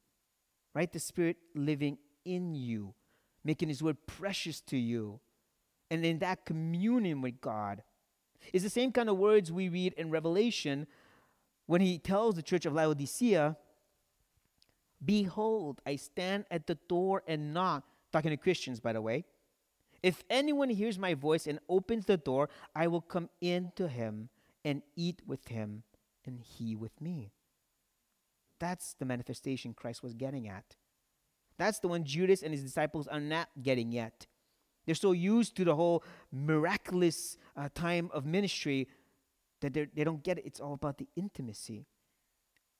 right? 0.75 0.91
The 0.91 0.99
Spirit 0.99 1.37
living 1.55 1.99
in 2.25 2.55
you 2.55 2.95
making 3.45 3.69
His 3.69 3.83
word 3.83 3.97
precious 4.07 4.61
to 4.63 4.77
you, 4.77 5.21
and 5.91 6.05
in 6.05 6.19
that 6.21 6.45
communion 6.45 7.21
with 7.21 7.41
God. 7.41 7.83
Is 8.53 8.63
the 8.63 8.71
same 8.71 8.93
kind 8.93 9.09
of 9.09 9.19
words 9.19 9.53
we 9.53 9.69
read 9.69 9.93
in 9.95 10.11
Revelation 10.11 10.87
when 11.67 11.81
He 11.81 11.99
tells 11.99 12.35
the 12.35 12.43
church 12.43 12.67
of 12.67 12.73
Laodicea, 12.73 13.57
Behold, 15.05 15.81
I 15.87 15.97
stand 15.97 16.45
at 16.51 16.67
the 16.67 16.77
door 16.89 17.23
and 17.27 17.55
knock. 17.55 17.85
Talking 18.13 18.31
to 18.31 18.37
Christians, 18.37 18.81
by 18.81 18.93
the 18.93 19.01
way. 19.01 19.25
If 20.03 20.25
anyone 20.31 20.71
hears 20.71 20.99
my 20.99 21.15
voice 21.15 21.47
and 21.47 21.59
opens 21.69 22.07
the 22.07 22.17
door, 22.17 22.49
I 22.75 22.87
will 22.87 23.01
come 23.01 23.29
in 23.41 23.73
to 23.77 23.89
him 23.89 24.31
and 24.65 24.83
eat 24.97 25.23
with 25.27 25.49
him, 25.49 25.85
and 26.25 26.41
he 26.41 26.75
with 26.75 27.01
me. 27.01 27.33
That's 28.59 28.95
the 28.95 29.05
manifestation 29.05 29.75
Christ 29.75 30.03
was 30.03 30.15
getting 30.15 30.49
at. 30.49 30.77
That's 31.61 31.79
the 31.79 31.89
one 31.89 32.05
Judas 32.05 32.43
and 32.43 32.55
his 32.55 32.63
disciples 32.63 33.07
are 33.07 33.21
not 33.21 33.51
getting 33.63 33.93
yet. 33.93 34.27
They're 34.87 34.95
so 34.95 35.13
used 35.13 35.57
to 35.57 35.65
the 35.67 35.77
whole 35.77 36.03
miraculous 36.33 37.37
uh, 37.55 37.69
time 37.75 38.11
of 38.15 38.25
ministry 38.25 38.89
that 39.61 39.75
they 39.75 40.03
don't 40.03 40.23
get 40.23 40.39
it. 40.39 40.47
It's 40.47 40.59
all 40.59 40.73
about 40.73 40.97
the 40.97 41.07
intimacy, 41.17 41.85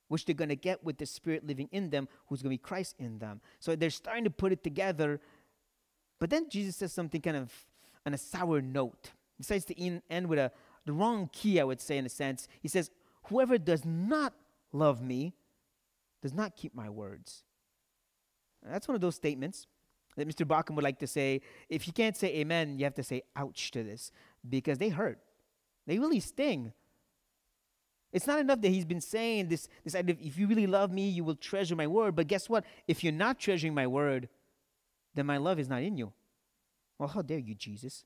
which 0.09 0.25
they're 0.25 0.35
going 0.35 0.49
to 0.49 0.57
get 0.57 0.83
with 0.83 0.97
the 0.97 1.05
Spirit 1.05 1.47
living 1.47 1.69
in 1.73 1.91
them, 1.91 2.09
who's 2.27 2.41
going 2.41 2.49
to 2.49 2.55
be 2.55 2.67
Christ 2.67 2.95
in 2.99 3.19
them. 3.19 3.43
So 3.59 3.77
they're 3.77 3.91
starting 3.91 4.25
to 4.25 4.31
put 4.31 4.51
it 4.51 4.65
together. 4.65 5.21
But 6.19 6.31
then 6.31 6.49
Jesus 6.49 6.77
says 6.77 6.91
something 6.91 7.21
kind 7.21 7.37
of 7.37 7.53
on 8.07 8.15
a 8.15 8.19
sour 8.19 8.63
note. 8.63 9.11
He 9.37 9.43
says 9.43 9.67
to 9.67 10.01
end 10.09 10.27
with 10.27 10.39
a 10.39 10.53
the 10.87 10.95
wrong 10.95 11.29
key, 11.35 11.61
I 11.61 11.65
would 11.65 11.83
say, 11.83 11.99
in 11.99 12.07
a 12.07 12.09
sense. 12.09 12.49
He 12.63 12.69
says, 12.69 12.91
Whoever 13.25 13.59
does 13.59 13.85
not 13.85 14.33
love 14.73 15.03
me 15.03 15.35
does 16.23 16.33
not 16.33 16.57
keep 16.57 16.75
my 16.75 16.89
words. 16.89 17.45
That's 18.67 18.89
one 18.89 18.95
of 18.95 19.01
those 19.01 19.15
statements 19.15 19.67
that 20.17 20.29
Mr. 20.29 20.47
Bauckham 20.47 20.75
would 20.75 20.85
like 20.85 20.99
to 20.99 21.07
say. 21.07 21.41
If 21.69 21.87
you 21.87 21.93
can't 21.93 22.17
say 22.17 22.29
amen, 22.37 22.79
you 22.79 22.85
have 22.85 22.95
to 22.95 23.03
say 23.03 23.23
ouch 23.37 23.71
to 23.73 23.83
this 23.83 24.13
because 24.49 24.79
they 24.79 24.89
hurt. 24.89 25.19
They 25.87 25.99
really 25.99 26.21
sting. 26.21 26.73
It's 28.13 28.27
not 28.27 28.41
enough 28.41 28.61
that 28.61 28.69
he's 28.69 28.85
been 28.85 29.01
saying 29.01 29.49
this, 29.49 29.69
this 29.85 29.95
idea 29.95 30.15
of 30.15 30.21
if 30.21 30.37
you 30.37 30.47
really 30.47 30.67
love 30.67 30.93
me, 30.93 31.09
you 31.09 31.23
will 31.23 31.37
treasure 31.37 31.77
my 31.77 31.87
word. 31.87 32.17
But 32.17 32.27
guess 32.27 32.49
what? 32.49 32.65
If 32.89 33.05
you're 33.05 33.13
not 33.13 33.39
treasuring 33.39 33.75
my 33.75 33.87
word, 33.87 34.29
then 35.15 35.27
my 35.27 35.37
love 35.37 35.59
is 35.59 35.69
not 35.69 35.83
in 35.83 35.97
you. 35.97 36.13
Well, 36.99 37.09
how 37.09 37.23
dare 37.23 37.39
you, 37.39 37.55
Jesus? 37.55 38.05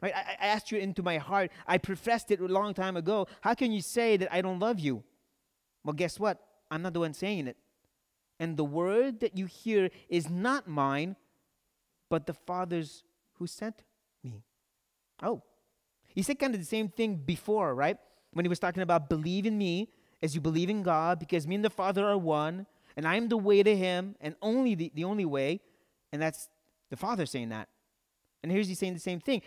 Right? 0.00 0.14
I, 0.16 0.36
I 0.40 0.46
asked 0.46 0.72
you 0.72 0.78
into 0.78 1.02
my 1.02 1.18
heart. 1.18 1.52
I 1.66 1.78
professed 1.78 2.30
it 2.30 2.40
a 2.40 2.46
long 2.46 2.74
time 2.74 2.96
ago. 2.96 3.28
How 3.42 3.54
can 3.54 3.70
you 3.70 3.82
say 3.82 4.16
that 4.16 4.32
I 4.34 4.40
don't 4.40 4.58
love 4.58 4.80
you? 4.80 5.04
Well, 5.84 5.92
guess 5.92 6.18
what? 6.18 6.40
I'm 6.70 6.82
not 6.82 6.94
the 6.94 7.00
one 7.00 7.12
saying 7.14 7.46
it 7.46 7.56
and 8.42 8.56
the 8.56 8.64
word 8.64 9.20
that 9.20 9.38
you 9.38 9.46
hear 9.46 9.88
is 10.08 10.28
not 10.28 10.66
mine, 10.66 11.14
but 12.10 12.26
the 12.26 12.34
Father's 12.34 13.04
who 13.34 13.46
sent 13.46 13.84
me. 14.24 14.42
Oh, 15.22 15.42
he 16.12 16.22
said 16.22 16.40
kind 16.40 16.52
of 16.52 16.58
the 16.58 16.66
same 16.66 16.88
thing 16.88 17.14
before, 17.14 17.72
right? 17.72 17.96
When 18.32 18.44
he 18.44 18.48
was 18.48 18.58
talking 18.58 18.82
about 18.82 19.08
believe 19.08 19.46
in 19.46 19.56
me 19.56 19.90
as 20.20 20.34
you 20.34 20.40
believe 20.40 20.70
in 20.70 20.82
God, 20.82 21.20
because 21.20 21.46
me 21.46 21.54
and 21.54 21.64
the 21.64 21.70
Father 21.70 22.04
are 22.04 22.18
one, 22.18 22.66
and 22.96 23.06
I 23.06 23.14
am 23.14 23.28
the 23.28 23.36
way 23.36 23.62
to 23.62 23.76
him, 23.76 24.16
and 24.20 24.34
only 24.42 24.74
the, 24.74 24.90
the 24.92 25.04
only 25.04 25.24
way. 25.24 25.60
And 26.12 26.20
that's 26.20 26.48
the 26.90 26.96
Father 26.96 27.26
saying 27.26 27.50
that. 27.50 27.68
And 28.42 28.50
here's 28.50 28.66
he 28.66 28.74
saying 28.74 28.94
the 28.94 28.98
same 28.98 29.20
thing, 29.20 29.42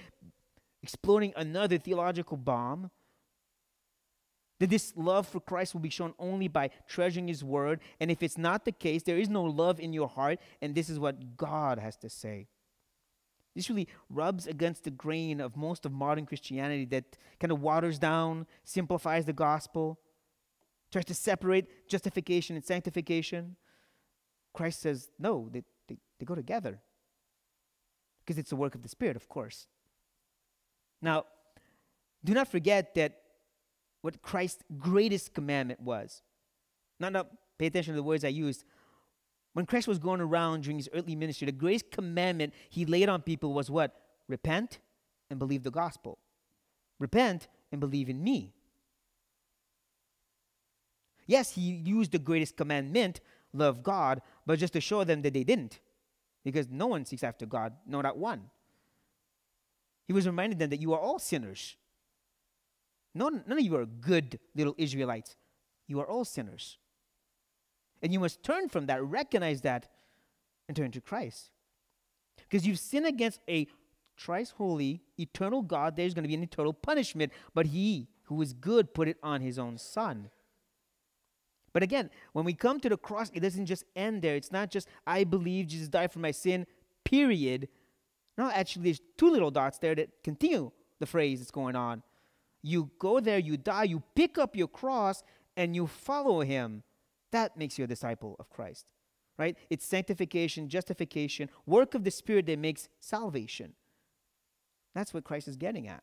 exploding 0.82 1.34
another 1.36 1.78
theological 1.78 2.38
bomb 2.38 2.92
that 4.60 4.70
this 4.70 4.94
love 4.96 5.28
for 5.28 5.40
Christ 5.40 5.74
will 5.74 5.82
be 5.82 5.90
shown 5.90 6.14
only 6.18 6.48
by 6.48 6.70
treasuring 6.88 7.28
His 7.28 7.44
word. 7.44 7.82
And 8.00 8.10
if 8.10 8.24
it's 8.24 8.38
not 8.38 8.66
the 8.66 8.72
case, 8.72 9.04
there 9.04 9.18
is 9.18 9.30
no 9.30 9.44
love 9.44 9.80
in 9.80 9.94
your 9.94 10.08
heart. 10.08 10.40
And 10.62 10.74
this 10.74 10.90
is 10.90 11.00
what 11.00 11.38
God 11.38 11.80
has 11.80 11.98
to 11.98 12.10
say. 12.10 12.48
This 13.56 13.70
really 13.70 13.88
rubs 14.10 14.48
against 14.48 14.84
the 14.84 14.92
grain 14.92 15.40
of 15.40 15.56
most 15.56 15.86
of 15.86 15.92
modern 15.92 16.26
Christianity 16.26 16.86
that 16.86 17.18
kind 17.40 17.52
of 17.52 17.62
waters 17.62 17.98
down, 17.98 18.48
simplifies 18.64 19.26
the 19.26 19.34
gospel, 19.34 19.98
tries 20.92 21.06
to 21.06 21.14
separate 21.14 21.88
justification 21.88 22.56
and 22.56 22.66
sanctification. 22.66 23.56
Christ 24.54 24.82
says, 24.82 25.10
no, 25.20 25.50
they, 25.52 25.64
they, 25.88 25.98
they 26.20 26.26
go 26.26 26.36
together. 26.36 26.80
Because 28.24 28.38
it's 28.38 28.50
the 28.50 28.56
work 28.56 28.76
of 28.76 28.84
the 28.84 28.90
Spirit, 28.90 29.16
of 29.16 29.30
course. 29.30 29.68
Now, 31.02 31.26
do 32.24 32.34
not 32.34 32.48
forget 32.48 32.96
that 32.96 33.22
what 34.06 34.22
Christ's 34.22 34.64
greatest 34.78 35.34
commandment 35.34 35.80
was. 35.80 36.22
Now, 37.00 37.10
not 37.10 37.28
pay 37.58 37.66
attention 37.66 37.96
to 37.96 37.96
the 37.96 38.04
words 38.04 38.24
I 38.24 38.28
used. 38.28 38.64
When 39.54 39.66
Christ 39.66 39.88
was 39.88 39.98
going 39.98 40.22
around 40.22 40.62
during 40.62 40.78
his 40.78 40.88
earthly 40.94 41.16
ministry, 41.16 41.48
the 41.48 41.52
greatest 41.52 41.90
commandment 41.90 42.54
he 42.70 42.86
laid 42.86 43.10
on 43.10 43.24
people 43.24 43.52
was 43.52 43.72
what? 43.72 44.00
Repent 44.28 44.78
and 45.32 45.40
believe 45.40 45.64
the 45.64 45.72
gospel. 45.72 46.20
Repent 47.00 47.48
and 47.72 47.82
believe 47.82 48.08
in 48.08 48.24
me. 48.24 48.54
Yes, 51.26 51.56
he 51.56 51.62
used 51.62 52.12
the 52.12 52.20
greatest 52.20 52.58
commandment, 52.58 53.22
love 53.54 53.82
God, 53.82 54.22
but 54.46 54.60
just 54.60 54.74
to 54.74 54.82
show 54.82 55.04
them 55.04 55.24
that 55.24 55.34
they 55.34 55.44
didn't. 55.44 55.80
Because 56.44 56.68
no 56.70 56.86
one 56.86 57.06
seeks 57.06 57.24
after 57.24 57.48
God, 57.48 57.74
no, 57.88 58.02
not 58.02 58.20
one. 58.20 58.52
He 60.06 60.14
was 60.14 60.28
reminding 60.28 60.60
them 60.60 60.70
that 60.70 60.80
you 60.80 60.94
are 60.94 61.00
all 61.00 61.18
sinners. 61.18 61.76
None, 63.16 63.44
none 63.48 63.58
of 63.58 63.64
you 63.64 63.76
are 63.78 63.86
good 63.86 64.40
little 64.56 64.76
Israelites. 64.78 65.36
You 65.88 66.02
are 66.02 66.06
all 66.06 66.26
sinners. 66.26 66.78
And 68.02 68.12
you 68.12 68.20
must 68.20 68.44
turn 68.44 68.68
from 68.68 68.88
that, 68.88 69.02
recognize 69.04 69.62
that, 69.62 69.88
and 70.68 70.76
turn 70.76 70.92
to 70.92 71.02
Christ. 71.02 71.50
Because 72.38 72.68
you've 72.68 72.80
sinned 72.80 73.06
against 73.06 73.40
a 73.50 73.68
thrice 74.18 74.52
holy, 74.52 75.02
eternal 75.18 75.62
God, 75.62 75.96
there's 75.96 76.14
going 76.14 76.24
to 76.24 76.28
be 76.28 76.36
an 76.36 76.44
eternal 76.44 76.74
punishment. 76.74 77.32
But 77.54 77.68
He 77.68 78.10
who 78.24 78.42
is 78.42 78.54
good 78.54 78.94
put 78.94 79.08
it 79.08 79.18
on 79.24 79.42
His 79.42 79.58
own 79.58 79.78
Son. 79.78 80.30
But 81.72 81.84
again, 81.84 82.10
when 82.34 82.46
we 82.46 82.54
come 82.54 82.80
to 82.82 82.90
the 82.90 82.98
cross, 82.98 83.32
it 83.34 83.42
doesn't 83.42 83.66
just 83.66 83.84
end 83.96 84.22
there. 84.22 84.36
It's 84.36 84.52
not 84.52 84.72
just, 84.72 84.88
I 85.06 85.24
believe 85.24 85.68
Jesus 85.68 85.88
died 85.88 86.12
for 86.12 86.20
my 86.20 86.32
sin, 86.32 86.66
period. 87.04 87.70
No, 88.38 88.50
actually, 88.50 88.84
there's 88.84 89.02
two 89.18 89.30
little 89.30 89.52
dots 89.52 89.78
there 89.78 89.96
that 89.96 90.24
continue 90.24 90.72
the 91.00 91.06
phrase 91.06 91.40
that's 91.40 91.52
going 91.52 91.76
on. 91.76 92.02
You 92.68 92.90
go 92.98 93.20
there, 93.20 93.38
you 93.38 93.58
die, 93.58 93.84
you 93.84 94.02
pick 94.16 94.40
up 94.40 94.56
your 94.56 94.68
cross, 94.68 95.22
and 95.56 95.76
you 95.76 95.86
follow 95.86 96.42
him. 96.42 96.82
That 97.32 97.56
makes 97.56 97.78
you 97.78 97.84
a 97.84 97.88
disciple 97.88 98.36
of 98.40 98.50
Christ, 98.50 98.88
right? 99.38 99.56
It's 99.70 99.86
sanctification, 99.86 100.68
justification, 100.68 101.52
work 101.68 101.94
of 101.94 102.04
the 102.04 102.10
Spirit 102.10 102.48
that 102.48 102.58
makes 102.58 102.90
salvation. 103.00 103.74
That's 104.96 105.14
what 105.14 105.24
Christ 105.24 105.48
is 105.48 105.58
getting 105.58 105.88
at. 105.88 106.02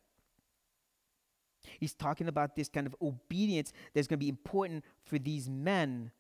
He's 1.81 1.95
talking 1.95 2.29
about 2.29 2.55
this 2.55 2.69
kind 2.69 2.87
of 2.87 2.95
obedience 3.03 3.73
that's 3.93 4.07
going 4.07 4.21
to 4.21 4.25
be 4.25 4.29
important 4.29 4.85
for 5.05 5.19
these 5.19 5.51
men 5.51 6.13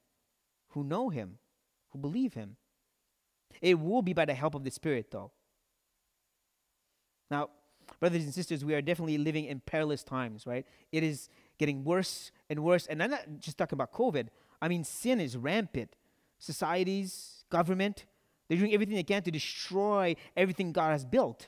who 0.71 0.83
know 0.83 1.09
him, 1.09 1.39
who 1.91 2.01
believe 2.01 2.35
him. 2.35 2.57
It 3.61 3.79
will 3.79 4.03
be 4.03 4.13
by 4.13 4.25
the 4.25 4.35
help 4.35 4.57
of 4.57 4.65
the 4.65 4.73
Spirit, 4.73 5.13
though. 5.13 5.31
Now, 7.31 7.51
brothers 8.03 8.25
and 8.25 8.35
sisters, 8.35 8.65
we 8.65 8.75
are 8.75 8.83
definitely 8.83 9.17
living 9.17 9.45
in 9.45 9.61
perilous 9.61 10.03
times, 10.03 10.45
right? 10.45 10.67
It 10.91 11.05
is 11.05 11.29
getting 11.57 11.85
worse 11.85 12.33
and 12.51 12.59
worse. 12.59 12.89
And 12.89 13.01
I'm 13.01 13.13
not 13.13 13.39
just 13.39 13.57
talking 13.57 13.77
about 13.77 13.93
COVID. 13.93 14.27
I 14.61 14.67
mean, 14.67 14.83
sin 14.83 15.21
is 15.21 15.37
rampant. 15.37 15.95
Societies, 16.41 17.45
government, 17.49 18.07
they're 18.49 18.59
doing 18.59 18.75
everything 18.75 18.97
they 18.97 19.05
can 19.05 19.23
to 19.23 19.31
destroy 19.31 20.17
everything 20.37 20.73
God 20.73 20.91
has 20.91 21.05
built, 21.05 21.47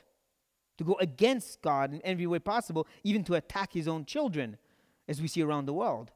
to 0.77 0.85
go 0.85 0.95
against 1.01 1.61
God 1.61 1.93
in 1.93 1.99
every 2.05 2.25
way 2.25 2.39
possible, 2.39 2.87
even 3.03 3.25
to 3.25 3.33
attack 3.33 3.73
his 3.73 3.85
own 3.85 4.05
children, 4.05 4.57
as 5.09 5.21
we 5.21 5.27
see 5.27 5.41
around 5.41 5.65
the 5.65 5.73
world. 5.73 6.11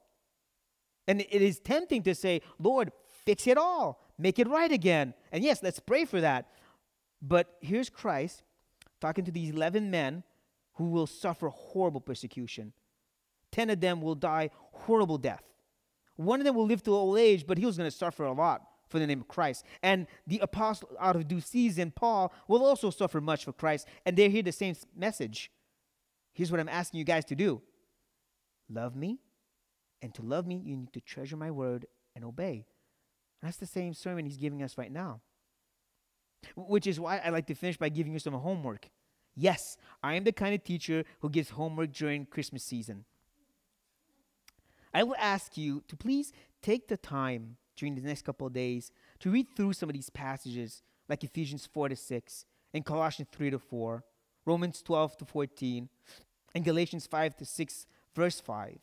And 1.06 1.20
it 1.20 1.42
is 1.42 1.60
tempting 1.60 2.02
to 2.04 2.16
say, 2.16 2.44
Lord, 2.58 2.94
fix 3.26 3.46
it 3.46 3.58
all, 3.58 4.08
make 4.18 4.40
it 4.40 4.48
right 4.48 4.72
again. 4.72 5.16
And 5.34 5.44
yes, 5.44 5.62
let's 5.62 5.82
pray 5.82 6.06
for 6.06 6.22
that. 6.22 6.48
But 7.22 7.58
here's 7.60 7.90
Christ 7.90 8.44
talking 9.02 9.26
to 9.26 9.32
these 9.32 9.50
11 9.50 9.92
men 9.92 10.24
who 10.80 10.86
will 10.86 11.06
suffer 11.06 11.50
horrible 11.50 12.00
persecution. 12.00 12.72
10 13.52 13.70
of 13.70 13.82
them 13.82 14.02
will 14.02 14.16
die 14.16 14.50
horrible 14.72 15.18
death. 15.18 15.44
One 16.16 16.40
of 16.40 16.46
them 16.46 16.56
will 16.56 16.66
live 16.66 16.82
to 16.84 16.96
old 16.96 17.20
age, 17.20 17.46
but 17.46 17.58
he 17.58 17.66
was 17.66 17.76
going 17.76 17.90
to 17.90 17.96
suffer 17.96 18.24
a 18.24 18.32
lot 18.32 18.62
for 18.88 18.98
the 18.98 19.06
name 19.06 19.20
of 19.20 19.28
Christ. 19.28 19.66
And 19.84 20.08
the 20.26 20.40
apostle 20.40 20.90
out 20.98 21.18
of 21.18 21.28
due 21.28 21.42
season, 21.42 21.92
Paul, 21.92 22.34
will 22.48 22.66
also 22.66 22.92
suffer 22.92 23.20
much 23.20 23.44
for 23.44 23.52
Christ. 23.52 23.88
And 24.06 24.16
they 24.16 24.30
hear 24.30 24.42
the 24.42 24.54
same 24.54 24.74
message. 24.96 25.52
Here's 26.34 26.50
what 26.50 26.62
I'm 26.62 26.70
asking 26.70 27.00
you 27.00 27.04
guys 27.04 27.26
to 27.26 27.36
do 27.36 27.62
love 28.70 28.96
me. 28.96 29.20
And 30.02 30.14
to 30.16 30.22
love 30.22 30.48
me, 30.48 30.62
you 30.64 30.78
need 30.78 30.94
to 30.94 31.02
treasure 31.02 31.36
my 31.36 31.52
word 31.52 31.88
and 32.16 32.24
obey. 32.24 32.68
That's 33.42 33.58
the 33.58 33.66
same 33.66 33.94
sermon 33.94 34.26
he's 34.26 34.38
giving 34.38 34.64
us 34.64 34.78
right 34.78 34.92
now. 34.92 35.20
Which 36.56 36.88
is 36.88 37.02
why 37.02 37.18
I 37.18 37.32
like 37.32 37.48
to 37.48 37.54
finish 37.54 37.76
by 37.76 37.90
giving 37.90 38.14
you 38.14 38.20
some 38.20 38.34
homework. 38.34 38.90
Yes, 39.40 39.78
I 40.04 40.16
am 40.16 40.26
the 40.26 40.34
kind 40.34 40.54
of 40.54 40.66
teacher 40.66 41.06
who 41.22 41.30
gives 41.30 41.52
homework 41.52 41.94
during 41.94 42.26
Christmas 42.26 42.62
season. 42.62 43.06
I 44.94 45.04
will 45.04 45.16
ask 45.18 45.56
you 45.58 45.82
to 45.88 45.96
please 45.96 46.34
take 46.62 46.90
the 46.90 46.98
time 46.98 47.56
during 47.78 47.96
the 47.96 48.02
next 48.02 48.24
couple 48.26 48.48
of 48.48 48.52
days 48.52 48.92
to 49.20 49.32
read 49.32 49.48
through 49.56 49.72
some 49.72 49.88
of 49.88 49.94
these 49.94 50.10
passages, 50.10 50.84
like 51.08 51.24
Ephesians 51.24 51.66
4 51.72 51.88
to 51.88 51.96
6, 51.96 52.46
and 52.74 52.84
Colossians 52.84 53.30
3 53.32 53.52
to 53.52 53.60
4, 53.60 54.04
Romans 54.46 54.82
12 54.82 55.16
to 55.16 55.26
14, 55.26 55.88
and 56.54 56.66
Galatians 56.66 57.08
5 57.08 57.38
to 57.38 57.46
6, 57.46 57.88
verse 58.14 58.42
5, 58.42 58.78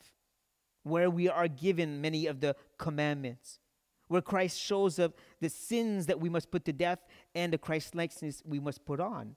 where 0.81 1.11
we 1.11 1.29
are 1.29 1.47
given 1.47 2.01
many 2.01 2.25
of 2.25 2.39
the 2.39 2.55
commandments 2.79 3.59
where 4.07 4.21
Christ 4.23 4.59
shows 4.59 4.97
up 4.97 5.11
the 5.39 5.49
sins 5.49 6.07
that 6.07 6.19
we 6.19 6.29
must 6.29 6.49
put 6.49 6.65
to 6.65 6.73
death 6.73 7.05
and 7.35 7.53
the 7.53 7.59
Christ 7.59 7.93
likeness 7.93 8.41
we 8.43 8.59
must 8.59 8.85
put 8.85 8.99
on. 8.99 9.35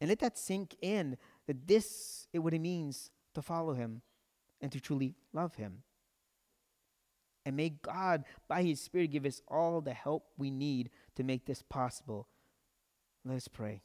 And 0.00 0.08
let 0.08 0.20
that 0.20 0.38
sink 0.38 0.76
in 0.80 1.16
that 1.46 1.66
this 1.66 2.28
is 2.32 2.40
what 2.40 2.54
it 2.54 2.60
means 2.60 3.10
to 3.34 3.42
follow 3.42 3.74
him 3.74 4.02
and 4.60 4.70
to 4.72 4.80
truly 4.80 5.14
love 5.32 5.56
him. 5.56 5.82
And 7.44 7.56
may 7.56 7.70
God, 7.70 8.24
by 8.46 8.62
his 8.62 8.80
Spirit, 8.80 9.10
give 9.10 9.24
us 9.24 9.40
all 9.48 9.80
the 9.80 9.94
help 9.94 10.24
we 10.36 10.50
need 10.50 10.90
to 11.16 11.22
make 11.24 11.46
this 11.46 11.62
possible. 11.62 12.28
Let 13.24 13.36
us 13.36 13.48
pray. 13.48 13.82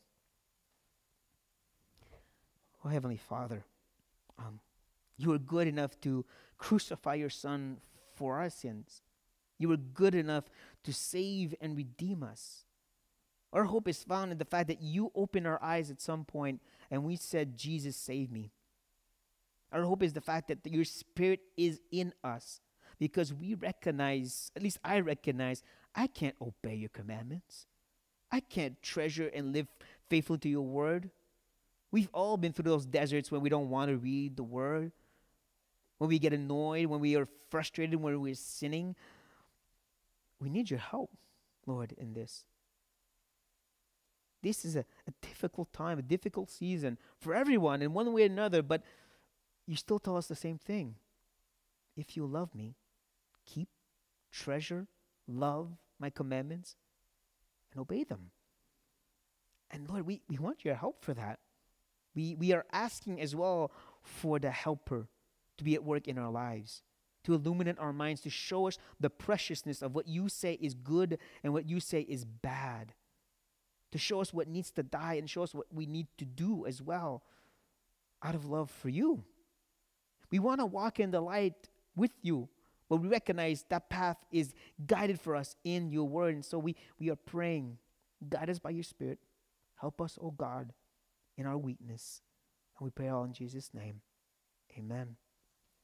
Oh, 2.84 2.90
Heavenly 2.90 3.18
Father, 3.18 3.64
um, 4.38 4.60
you 5.18 5.32
are 5.32 5.40
good 5.40 5.68
enough 5.68 6.00
to 6.02 6.26
crucify 6.58 7.16
your 7.16 7.30
Son 7.30 7.78
for 8.16 8.40
our 8.40 8.50
sins. 8.50 9.02
You 9.58 9.70
were 9.70 9.78
good 9.78 10.16
enough 10.16 10.46
to 10.84 10.94
save 10.94 11.56
and 11.62 11.78
redeem 11.78 12.24
us. 12.24 12.66
Our 13.54 13.66
hope 13.66 13.88
is 13.88 14.04
found 14.04 14.32
in 14.32 14.40
the 14.40 14.46
fact 14.46 14.68
that 14.68 14.82
you 14.82 15.12
opened 15.14 15.46
our 15.46 15.62
eyes 15.64 15.92
at 15.92 16.02
some 16.02 16.26
point 16.26 16.60
and 16.90 17.04
we 17.04 17.16
said, 17.16 17.56
Jesus, 17.56 17.96
save 17.96 18.32
me. 18.32 18.52
Our 19.72 19.84
hope 19.84 20.02
is 20.02 20.14
the 20.14 20.22
fact 20.22 20.48
that 20.48 20.66
your 20.66 20.84
spirit 20.84 21.40
is 21.56 21.80
in 21.92 22.14
us 22.24 22.60
because 23.00 23.32
we 23.32 23.54
recognize, 23.54 24.52
at 24.56 24.64
least 24.64 24.80
I 24.84 25.00
recognize, 25.00 25.62
I 25.96 26.08
can't 26.08 26.36
obey 26.42 26.76
your 26.76 26.90
commandments. 26.90 27.68
I 28.32 28.40
can't 28.40 28.82
treasure 28.82 29.30
and 29.34 29.54
live 29.54 29.68
faithful 30.10 30.40
to 30.40 30.50
your 30.50 30.62
word. 30.62 31.12
We've 31.92 32.10
all 32.12 32.38
been 32.38 32.54
through 32.54 32.72
those 32.72 32.88
deserts 32.88 33.32
when 33.32 33.42
we 33.42 33.50
don't 33.50 33.70
want 33.70 33.90
to 33.90 33.98
read 33.98 34.36
the 34.36 34.44
word, 34.44 34.92
when 36.00 36.10
we 36.10 36.18
get 36.18 36.34
annoyed, 36.34 36.88
when 36.88 37.00
we 37.00 37.16
are 37.16 37.28
frustrated, 37.52 38.02
when 38.02 38.20
we're 38.20 38.34
sinning. 38.34 38.96
We 40.40 40.50
need 40.50 40.72
your 40.72 40.80
help, 40.80 41.12
Lord, 41.68 41.94
in 41.96 42.14
this. 42.14 42.46
This 44.44 44.64
is 44.64 44.76
a, 44.76 44.86
a 45.08 45.12
difficult 45.22 45.74
time, 45.74 45.98
a 45.98 46.04
difficult 46.04 46.52
season 46.52 47.00
for 47.18 47.34
everyone 47.34 47.82
in 47.82 47.94
one 47.94 48.14
way 48.14 48.24
or 48.24 48.26
another, 48.26 48.62
but 48.62 48.84
you 49.66 49.76
still 49.76 49.98
tell 49.98 50.18
us 50.18 50.28
the 50.28 50.36
same 50.36 50.60
thing. 50.60 50.96
If 51.98 52.16
you 52.16 52.26
love 52.26 52.54
me, 52.54 52.76
keep, 53.46 53.70
treasure, 54.32 54.88
love 55.28 55.70
my 56.00 56.10
commandments, 56.10 56.76
and 57.72 57.82
obey 57.82 58.04
them. 58.04 58.32
And 59.72 59.90
Lord, 59.90 60.06
we, 60.06 60.22
we 60.30 60.38
want 60.38 60.64
your 60.64 60.76
help 60.76 61.04
for 61.04 61.14
that. 61.16 61.40
We, 62.14 62.36
we 62.36 62.52
are 62.52 62.66
asking 62.72 63.20
as 63.22 63.36
well 63.36 63.72
for 64.04 64.38
the 64.38 64.52
helper 64.52 65.08
to 65.58 65.64
be 65.64 65.74
at 65.74 65.84
work 65.84 66.08
in 66.08 66.20
our 66.20 66.30
lives 66.30 66.84
to 67.24 67.34
illuminate 67.34 67.80
our 67.80 67.94
minds, 67.94 68.22
to 68.22 68.30
show 68.30 68.68
us 68.68 68.78
the 69.00 69.10
preciousness 69.10 69.82
of 69.82 69.96
what 69.96 70.08
you 70.08 70.30
say 70.30 70.58
is 70.62 70.74
good 70.74 71.18
and 71.44 71.54
what 71.54 71.70
you 71.70 71.80
say 71.80 72.02
is 72.02 72.26
bad, 72.26 72.94
to 73.94 74.00
show 74.00 74.22
us 74.22 74.34
what 74.34 74.48
needs 74.48 74.72
to 74.72 74.82
die 74.82 75.14
and 75.14 75.30
show 75.30 75.44
us 75.44 75.54
what 75.54 75.68
we 75.72 75.86
need 75.86 76.08
to 76.18 76.26
do 76.26 76.66
as 76.66 76.82
well 76.82 77.22
out 78.24 78.34
of 78.34 78.46
love 78.46 78.72
for 78.72 78.90
you. 78.90 79.24
We 80.32 80.40
want 80.40 80.62
to 80.62 80.66
walk 80.66 81.00
in 81.00 81.12
the 81.12 81.22
light 81.22 81.70
with 81.96 82.10
you, 82.24 82.50
but 82.90 82.98
we 82.98 83.08
recognize 83.08 83.66
that 83.70 83.92
path 83.92 84.18
is 84.32 84.56
guided 84.88 85.22
for 85.22 85.36
us 85.36 85.56
in 85.64 85.92
your 85.92 86.08
word. 86.08 86.34
And 86.34 86.44
so 86.44 86.58
we, 86.58 86.76
we 87.00 87.12
are 87.12 87.16
praying, 87.16 87.78
guide 88.28 88.50
us 88.50 88.58
by 88.58 88.72
your 88.72 88.84
spirit. 88.84 89.20
Help 89.76 90.02
us, 90.02 90.18
O 90.20 90.28
oh 90.28 90.32
God, 90.32 90.74
in 91.38 91.46
our 91.46 91.58
weakness. 91.58 92.24
And 92.80 92.86
we 92.86 92.90
pray 92.90 93.10
all 93.10 93.26
in 93.26 93.34
Jesus' 93.34 93.70
name. 93.76 94.02
Amen. 94.76 95.18